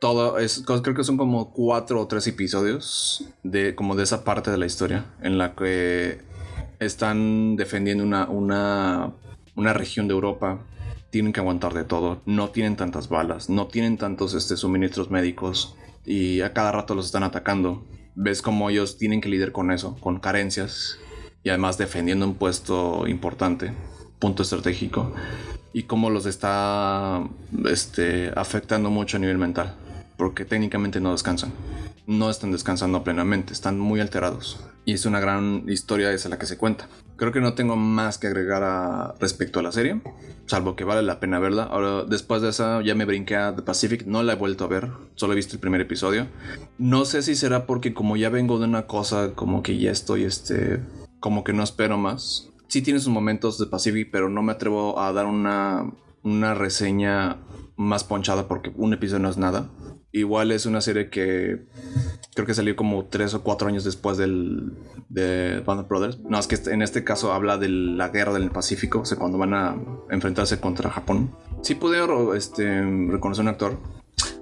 Todo 0.01 0.39
es, 0.39 0.63
creo 0.65 0.95
que 0.95 1.05
son 1.05 1.17
como 1.17 1.53
cuatro 1.53 2.01
o 2.01 2.07
tres 2.07 2.27
episodios 2.27 3.25
de 3.43 3.75
como 3.75 3.97
de 3.97 4.05
esa 4.05 4.25
parte 4.25 4.51
de 4.51 4.59
la 4.59 4.67
historia 4.67 5.07
en 5.23 5.39
la 5.39 5.55
que 5.57 6.21
están 6.79 7.57
defendiendo 7.57 8.05
una, 8.05 8.29
una, 8.29 9.13
una 9.57 9.73
región 9.73 10.07
de 10.07 10.15
Europa 10.15 10.61
tienen 11.11 11.33
que 11.33 11.41
aguantar 11.41 11.75
de 11.75 11.85
todo, 11.85 12.21
no 12.27 12.51
tienen 12.51 12.77
tantas 12.77 13.09
balas, 13.09 13.49
no 13.49 13.67
tienen 13.67 13.97
tantos 13.97 14.35
este, 14.35 14.57
suministros 14.57 15.11
médicos, 15.11 15.75
y 16.05 16.41
a 16.41 16.53
cada 16.53 16.73
rato 16.73 16.95
los 16.95 17.07
están 17.07 17.23
atacando. 17.23 17.85
Ves 18.21 18.43
como 18.43 18.69
ellos 18.69 18.99
tienen 18.99 19.21
que 19.21 19.29
lidiar 19.29 19.53
con 19.53 19.71
eso, 19.71 19.97
con 20.01 20.19
carencias 20.19 20.99
y 21.45 21.51
además 21.51 21.79
defendiendo 21.79 22.27
un 22.27 22.35
puesto 22.35 23.07
importante, 23.07 23.73
punto 24.19 24.43
estratégico, 24.43 25.15
y 25.73 25.85
cómo 25.85 26.11
los 26.11 26.27
está 26.27 27.23
este, 27.67 28.33
afectando 28.35 28.91
mucho 28.91 29.19
a 29.19 29.21
nivel 29.21 29.39
mental, 29.39 29.77
porque 30.17 30.45
técnicamente 30.45 31.01
no 31.01 31.13
descansan, 31.13 31.53
no 32.09 32.29
están 32.29 32.51
descansando 32.51 33.05
plenamente, 33.05 33.53
están 33.53 33.79
muy 33.79 34.01
alterados. 34.01 34.59
Y 34.89 34.95
es 34.95 35.05
una 35.05 35.21
gran 35.21 35.65
historia 35.69 36.11
esa 36.15 36.31
la 36.31 36.39
que 36.39 36.47
se 36.47 36.57
cuenta. 36.57 36.89
Creo 37.17 37.31
que 37.31 37.43
no 37.43 37.53
tengo 37.53 37.77
más 37.77 38.17
que 38.17 38.27
agregar 38.27 38.63
a, 38.63 39.15
respecto 39.21 39.61
a 39.61 39.63
la 39.63 39.71
serie, 39.71 40.01
salvo 40.47 40.77
que 40.77 40.85
vale 40.85 41.03
la 41.03 41.21
pena 41.21 41.39
verla. 41.39 41.65
Ahora, 41.65 42.05
después 42.05 42.41
de 42.41 42.49
esa, 42.49 42.81
ya 42.81 42.95
me 42.95 43.05
brinqué 43.05 43.37
a 43.37 43.55
The 43.55 43.61
Pacific, 43.61 44.07
no 44.07 44.23
la 44.23 44.33
he 44.33 44.37
vuelto 44.37 44.65
a 44.65 44.69
ver, 44.69 44.89
solo 45.15 45.35
he 45.35 45.37
visto 45.37 45.53
el 45.53 45.61
primer 45.61 45.83
episodio. 45.83 46.27
No 46.79 47.05
sé 47.05 47.21
si 47.21 47.35
será 47.35 47.67
porque 47.67 47.93
como 47.93 48.17
ya 48.17 48.31
vengo 48.31 48.59
de 48.59 48.65
una 48.65 48.87
cosa, 48.87 49.33
como 49.35 49.63
que 49.63 49.77
ya 49.77 49.91
estoy, 49.91 50.25
este, 50.25 50.81
como 51.21 51.45
que 51.45 51.53
no 51.53 51.63
espero 51.63 51.99
más. 51.99 52.49
Sí 52.69 52.81
tiene 52.81 52.99
sus 52.99 53.13
momentos 53.13 53.59
de 53.59 53.67
Pacific, 53.67 54.09
pero 54.11 54.31
no 54.31 54.43
me 54.43 54.53
atrevo 54.53 54.99
a 54.99 55.13
dar 55.13 55.27
una, 55.27 55.93
una 56.23 56.55
reseña 56.55 57.37
más 57.77 58.05
ponchada 58.05 58.49
porque 58.49 58.73
un 58.75 58.95
episodio 58.95 59.19
no 59.19 59.29
es 59.29 59.37
nada. 59.37 59.69
Igual 60.13 60.53
es 60.53 60.65
una 60.67 60.81
serie 60.81 61.11
que 61.11 61.67
creo 62.35 62.47
que 62.47 62.55
salió 62.55 62.77
como 62.77 63.07
tres 63.07 63.35
o 63.35 63.43
cuatro 63.43 63.69
años 63.69 63.85
después 63.85 64.17
del 64.17 64.73
de 65.09 65.63
Band 65.67 65.81
of 65.81 65.89
Brothers. 65.89 66.19
No, 66.21 66.39
es 66.39 66.47
que 66.47 66.57
en 66.71 66.83
este 66.83 67.05
caso 67.05 67.33
habla 67.33 67.59
de 67.59 67.69
la 67.69 68.09
guerra 68.09 68.33
del 68.33 68.51
Pacífico, 68.51 69.01
o 69.01 69.05
sea, 69.05 69.19
cuando 69.19 69.39
van 69.39 69.55
a 69.55 69.77
enfrentarse 70.11 70.61
contra 70.61 70.91
Japón. 70.91 71.31
Sí 71.63 71.75
pude 71.75 71.99
este, 72.37 72.83
reconocer 73.09 73.43
un 73.43 73.49
actor. 73.49 73.79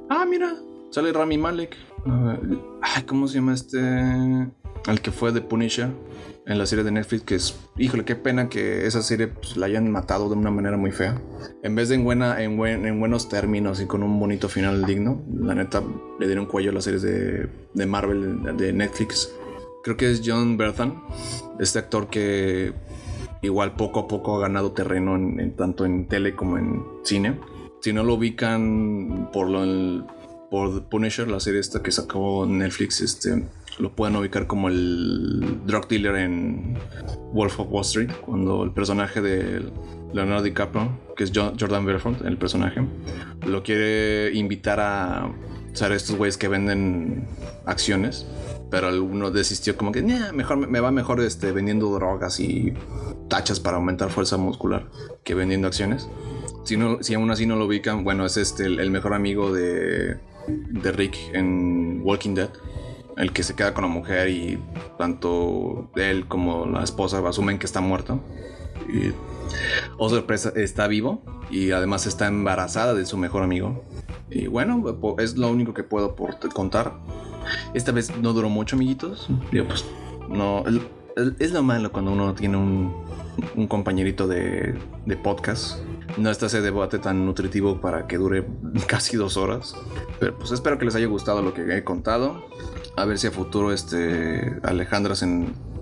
Ah, 0.09 0.25
mira, 0.29 0.55
sale 0.91 1.13
Rami 1.13 1.39
Malek. 1.39 1.77
Ay, 2.83 3.03
¿cómo 3.05 3.27
se 3.27 3.37
llama 3.37 3.55
este? 3.55 3.79
El 4.87 5.01
que 5.01 5.11
fue 5.11 5.33
de 5.33 5.41
Punisher 5.41 5.89
en 6.47 6.59
la 6.59 6.67
serie 6.67 6.85
de 6.85 6.93
Netflix, 6.93 7.25
que 7.25 7.35
es, 7.35 7.59
híjole, 7.77 8.05
qué 8.05 8.15
pena 8.15 8.49
que 8.49 8.87
esa 8.87 9.03
serie 9.03 9.27
pues, 9.27 9.57
la 9.57 9.67
hayan 9.67 9.91
matado 9.91 10.29
de 10.29 10.37
una 10.37 10.51
manera 10.51 10.77
muy 10.77 10.93
fea. 10.93 11.21
En 11.65 11.75
vez 11.75 11.89
de 11.89 11.97
en, 11.97 12.05
buena, 12.05 12.41
en, 12.41 12.61
en 12.61 13.01
buenos 13.01 13.29
términos 13.29 13.81
y 13.81 13.87
con 13.87 14.05
un 14.05 14.21
bonito 14.21 14.49
final 14.49 14.87
digno, 14.87 15.25
la 15.41 15.57
neta 15.57 15.83
le 16.21 16.27
dieron 16.27 16.47
cuello 16.47 16.71
a 16.71 16.75
las 16.75 16.85
series 16.85 17.03
de, 17.03 17.49
de 17.75 17.87
Marvel, 17.87 18.57
de 18.57 18.73
Netflix. 18.73 19.33
Creo 19.83 19.97
que 19.97 20.11
es 20.11 20.23
John 20.25 20.57
Berthan, 20.57 21.03
este 21.59 21.81
actor 21.81 22.09
que 22.09 22.73
igual 23.43 23.75
poco 23.75 24.01
a 24.01 24.09
poco 24.09 24.37
ha 24.37 24.41
ganado 24.41 24.73
terreno 24.73 25.17
en, 25.17 25.55
tanto 25.57 25.85
en 25.85 26.07
tele 26.07 26.35
como 26.37 26.59
en 26.59 26.85
cine. 27.03 27.41
Si 27.81 27.93
no 27.93 28.05
lo 28.05 28.15
ubican 28.15 29.31
por 29.33 29.49
lo, 29.49 30.07
por 30.51 30.89
Punisher, 30.89 31.29
la 31.29 31.41
serie 31.41 31.61
esta 31.61 31.83
que 31.83 31.93
sacó 31.93 32.47
Netflix, 32.47 33.01
este, 33.01 33.45
lo 33.79 33.95
pueden 33.95 34.17
ubicar 34.17 34.47
como 34.47 34.69
el 34.69 35.61
drug 35.67 35.89
dealer 35.89 36.17
en 36.17 36.79
Wolf 37.33 37.61
of 37.61 37.69
Wall 37.71 37.83
Street, 37.83 38.11
cuando 38.25 38.65
el 38.65 38.73
personaje 38.73 39.21
de 39.21 39.71
Leonardo 40.13 40.43
DiCaprio, 40.43 40.99
que 41.17 41.25
es 41.25 41.33
Jordan 41.35 41.85
Belfort, 41.85 42.25
el 42.25 42.39
personaje, 42.39 42.81
lo 43.47 43.63
quiere 43.63 44.33
invitar 44.35 44.81
a 44.81 45.31
ser 45.73 45.93
estos 45.93 46.17
güeyes 46.17 46.39
que 46.39 46.49
venden 46.49 47.27
acciones, 47.67 48.27
pero 48.71 48.89
uno 49.05 49.31
desistió 49.31 49.77
como 49.77 49.93
que, 49.93 50.03
mejor 50.03 50.57
me 50.57 50.81
va 50.81 50.91
mejor 50.91 51.21
este, 51.21 51.53
vendiendo 51.53 51.91
drogas 51.91 52.41
y 52.41 52.73
tachas 53.29 53.61
para 53.61 53.77
aumentar 53.77 54.11
fuerza 54.11 54.37
muscular 54.39 54.89
que 55.23 55.35
vendiendo 55.35 55.69
acciones. 55.69 56.09
Si, 56.65 56.77
no, 56.77 57.03
si 57.03 57.15
aún 57.15 57.31
así 57.31 57.47
no 57.47 57.57
lo 57.57 57.67
ubican, 57.67 58.03
bueno, 58.05 58.25
es 58.27 58.37
este 58.39 58.65
el, 58.65 58.91
mejor 58.91 59.15
amigo 59.15 59.53
de, 59.53 60.17
de 60.49 60.93
Rick 60.93 61.17
en 61.33 62.01
Walking 62.03 62.35
Dead 62.35 62.51
el 63.17 63.33
que 63.33 63.43
se 63.43 63.55
queda 63.55 63.75
con 63.75 63.83
la 63.83 63.89
mujer 63.89 64.29
y 64.29 64.59
tanto 64.99 65.91
él 65.97 66.27
como 66.29 66.67
la 66.67 66.83
esposa 66.83 67.27
asumen 67.27 67.59
que 67.59 67.67
está 67.67 67.81
muerto. 67.81 68.21
Y, 68.89 69.13
oh 69.99 70.09
sorpresa, 70.09 70.53
está 70.55 70.87
vivo 70.87 71.23
y 71.51 71.71
además 71.71 72.07
está 72.07 72.27
embarazada 72.27 72.95
de 72.95 73.07
su 73.07 73.17
mejor 73.17 73.43
amigo. 73.43 73.85
Y 74.31 74.49
bueno, 74.49 74.85
es 75.19 75.37
lo 75.37 75.49
único 75.49 75.73
que 75.73 75.83
puedo 75.83 76.15
contar. 76.55 76.93
Esta 77.75 77.93
vez 77.93 78.17
no 78.19 78.33
duró 78.33 78.49
mucho, 78.49 78.77
amiguitos. 78.77 79.29
pues 79.51 79.87
no. 80.29 80.65
Es 81.39 81.53
lo 81.53 81.63
malo 81.63 81.93
cuando 81.93 82.13
uno 82.13 82.35
tiene 82.35 82.59
un, 82.59 82.95
un 83.55 83.67
compañerito 83.67 84.27
de, 84.27 84.79
de 85.07 85.17
podcast. 85.17 85.79
No 86.19 86.31
está 86.31 86.47
ese 86.47 86.61
debate 86.61 86.99
tan 86.99 87.25
nutritivo 87.25 87.81
para 87.81 88.07
que 88.07 88.19
dure 88.19 88.47
casi 88.87 89.17
dos 89.17 89.39
horas. 89.39 89.75
Pero 90.21 90.37
pues 90.37 90.51
espero 90.51 90.77
que 90.79 90.85
les 90.85 90.95
haya 90.95 91.07
gustado 91.07 91.41
lo 91.41 91.55
que 91.55 91.77
he 91.77 91.85
contado 91.85 92.45
a 92.97 93.05
ver 93.05 93.19
si 93.19 93.27
a 93.27 93.31
futuro 93.31 93.73
este 93.73 94.59
Alejandra 94.63 95.15
se, 95.15 95.27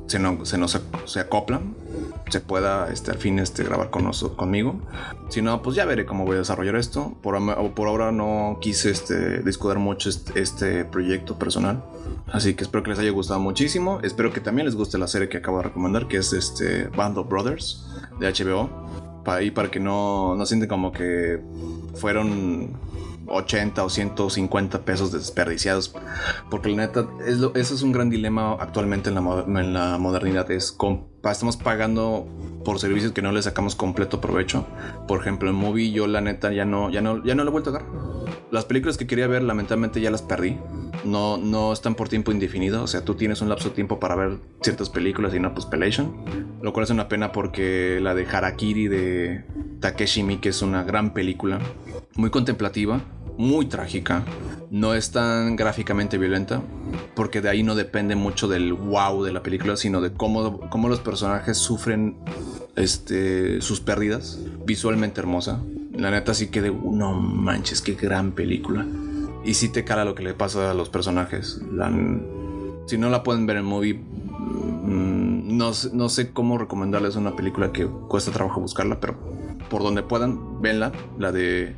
se, 0.06 0.18
nos 0.18 0.80
se 1.06 1.20
acopla, 1.20 1.60
se 2.28 2.40
pueda 2.40 2.90
este, 2.90 3.12
al 3.12 3.18
fin 3.18 3.38
este, 3.38 3.62
grabar 3.62 3.90
con 3.90 4.10
conmigo. 4.36 4.80
Si 5.28 5.40
no, 5.40 5.62
pues 5.62 5.76
ya 5.76 5.84
veré 5.84 6.04
cómo 6.04 6.24
voy 6.24 6.36
a 6.36 6.38
desarrollar 6.40 6.76
esto. 6.76 7.16
Por, 7.22 7.74
por 7.74 7.88
ahora 7.88 8.12
no 8.12 8.58
quise 8.60 8.90
este, 8.90 9.42
discutir 9.42 9.78
mucho 9.78 10.10
este, 10.34 10.84
proyecto 10.84 11.38
personal. 11.38 11.84
Así 12.32 12.54
que 12.54 12.64
espero 12.64 12.82
que 12.82 12.90
les 12.90 12.98
haya 12.98 13.10
gustado 13.10 13.40
muchísimo. 13.40 14.00
Espero 14.02 14.32
que 14.32 14.40
también 14.40 14.66
les 14.66 14.74
guste 14.74 14.98
la 14.98 15.06
serie 15.06 15.28
que 15.28 15.38
acabo 15.38 15.58
de 15.58 15.64
recomendar, 15.64 16.08
que 16.08 16.16
es 16.16 16.32
este 16.32 16.88
Band 16.88 17.18
of 17.18 17.28
Brothers 17.28 17.86
de 18.18 18.32
HBO. 18.32 19.22
Para, 19.24 19.38
ahí 19.38 19.50
para 19.50 19.70
que 19.70 19.80
no, 19.80 20.34
no 20.34 20.44
sienten 20.46 20.68
como 20.68 20.92
que 20.92 21.40
fueron 21.94 22.72
80 23.26 23.84
o 23.84 23.90
150 23.90 24.84
pesos 24.84 25.12
desperdiciados. 25.12 25.94
Porque 26.50 26.70
la 26.70 26.86
neta, 26.86 27.06
es 27.26 27.38
eso 27.54 27.74
es 27.74 27.82
un 27.82 27.92
gran 27.92 28.10
dilema 28.10 28.54
actualmente 28.54 29.10
en 29.10 29.14
la, 29.14 29.98
modernidad. 29.98 30.50
Es 30.50 30.76
estamos 31.30 31.56
pagando 31.56 32.26
por 32.64 32.78
servicios 32.78 33.12
que 33.12 33.22
no 33.22 33.32
le 33.32 33.42
sacamos 33.42 33.74
completo 33.74 34.20
provecho. 34.20 34.66
Por 35.06 35.20
ejemplo, 35.20 35.50
en 35.50 35.56
Movie 35.56 35.92
yo 35.92 36.06
la 36.06 36.20
neta 36.20 36.52
ya 36.52 36.64
no, 36.64 36.90
ya 36.90 37.00
no, 37.00 37.22
ya 37.24 37.34
no 37.34 37.44
lo 37.44 37.50
he 37.50 37.52
vuelto 37.52 37.70
a 37.70 37.74
dar. 37.74 37.84
Las 38.50 38.64
películas 38.64 38.96
que 38.96 39.06
quería 39.06 39.26
ver 39.26 39.42
lamentablemente 39.42 40.00
ya 40.00 40.10
las 40.10 40.22
perdí. 40.22 40.58
No, 41.04 41.36
no 41.36 41.72
están 41.72 41.94
por 41.94 42.08
tiempo 42.08 42.32
indefinido. 42.32 42.82
O 42.82 42.86
sea, 42.86 43.04
tú 43.04 43.14
tienes 43.14 43.40
un 43.42 43.48
lapso 43.48 43.68
de 43.68 43.74
tiempo 43.74 44.00
para 44.00 44.14
ver 44.14 44.38
ciertas 44.62 44.90
películas 44.90 45.34
y 45.34 45.40
no 45.40 45.52
pues 45.54 45.66
Pelation. 45.66 46.14
Lo 46.62 46.72
cual 46.72 46.84
es 46.84 46.90
una 46.90 47.08
pena 47.08 47.32
porque 47.32 47.98
la 48.00 48.14
de 48.14 48.26
Harakiri 48.26 48.88
de 48.88 49.44
Takeshi 49.80 50.22
Miike 50.22 50.48
es 50.48 50.62
una 50.62 50.82
gran 50.82 51.12
película. 51.12 51.58
Muy 52.16 52.30
contemplativa 52.30 53.00
muy 53.36 53.66
trágica. 53.66 54.24
No 54.70 54.94
es 54.94 55.10
tan 55.12 55.56
gráficamente 55.56 56.18
violenta, 56.18 56.62
porque 57.14 57.40
de 57.40 57.48
ahí 57.48 57.62
no 57.62 57.74
depende 57.74 58.16
mucho 58.16 58.48
del 58.48 58.72
wow 58.72 59.22
de 59.22 59.32
la 59.32 59.42
película, 59.42 59.76
sino 59.76 60.00
de 60.00 60.12
cómo, 60.12 60.60
cómo 60.68 60.88
los 60.88 61.00
personajes 61.00 61.58
sufren 61.58 62.16
este, 62.76 63.60
sus 63.60 63.80
pérdidas. 63.80 64.40
Visualmente 64.64 65.20
hermosa. 65.20 65.60
La 65.92 66.10
neta 66.10 66.34
sí 66.34 66.48
que 66.48 66.60
de, 66.60 66.72
no 66.72 67.14
manches, 67.14 67.82
qué 67.82 67.94
gran 67.94 68.32
película. 68.32 68.84
Y 69.44 69.54
sí 69.54 69.68
te 69.68 69.84
cala 69.84 70.04
lo 70.04 70.14
que 70.14 70.22
le 70.22 70.34
pasa 70.34 70.70
a 70.70 70.74
los 70.74 70.88
personajes. 70.88 71.60
si 72.86 72.98
no 72.98 73.10
la 73.10 73.22
pueden 73.22 73.46
ver 73.46 73.58
en 73.58 73.64
movie, 73.64 73.94
mm, 73.94 75.56
no, 75.56 75.70
no 75.92 76.08
sé 76.08 76.30
cómo 76.32 76.58
recomendarles 76.58 77.16
una 77.16 77.36
película 77.36 77.72
que 77.72 77.86
cuesta 77.86 78.32
trabajo 78.32 78.60
buscarla, 78.60 78.98
pero 78.98 79.16
por 79.68 79.82
donde 79.82 80.02
puedan, 80.02 80.60
venla. 80.60 80.92
La 81.18 81.32
de 81.32 81.74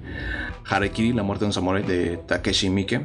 Harakiri, 0.65 1.13
La 1.13 1.23
muerte 1.23 1.45
de 1.45 1.47
un 1.47 1.53
samurai 1.53 1.83
de 1.83 2.19
Takeshi 2.19 2.71
Miike. 2.71 3.03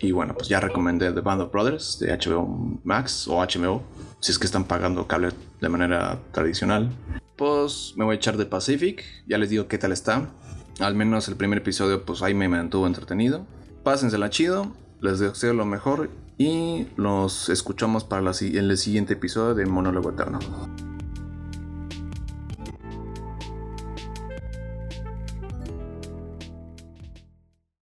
Y 0.00 0.12
bueno, 0.12 0.34
pues 0.34 0.48
ya 0.48 0.60
recomendé 0.60 1.12
The 1.12 1.20
Band 1.20 1.40
of 1.42 1.52
Brothers 1.52 1.98
de 1.98 2.16
HBO 2.16 2.78
Max 2.84 3.26
o 3.28 3.38
HBO, 3.38 3.82
si 4.20 4.32
es 4.32 4.38
que 4.38 4.46
están 4.46 4.64
pagando 4.64 5.06
cable 5.06 5.30
de 5.60 5.68
manera 5.68 6.18
tradicional. 6.32 6.90
Pues 7.36 7.94
me 7.96 8.04
voy 8.04 8.14
a 8.14 8.16
echar 8.16 8.36
de 8.36 8.46
Pacific, 8.46 9.04
ya 9.26 9.38
les 9.38 9.50
digo 9.50 9.68
qué 9.68 9.78
tal 9.78 9.92
está. 9.92 10.28
Al 10.80 10.94
menos 10.94 11.28
el 11.28 11.36
primer 11.36 11.58
episodio, 11.58 12.04
pues 12.04 12.22
ahí 12.22 12.34
me 12.34 12.48
mantuvo 12.48 12.86
entretenido. 12.86 13.46
Pásensela 13.82 14.28
chido, 14.28 14.72
les 15.00 15.18
deseo 15.18 15.54
lo 15.54 15.64
mejor 15.64 16.10
y 16.38 16.86
los 16.96 17.48
escuchamos 17.48 18.04
para 18.04 18.30
en 18.40 18.56
el 18.56 18.76
siguiente 18.76 19.14
episodio 19.14 19.54
de 19.54 19.64
Monólogo 19.64 20.10
Eterno. 20.10 20.38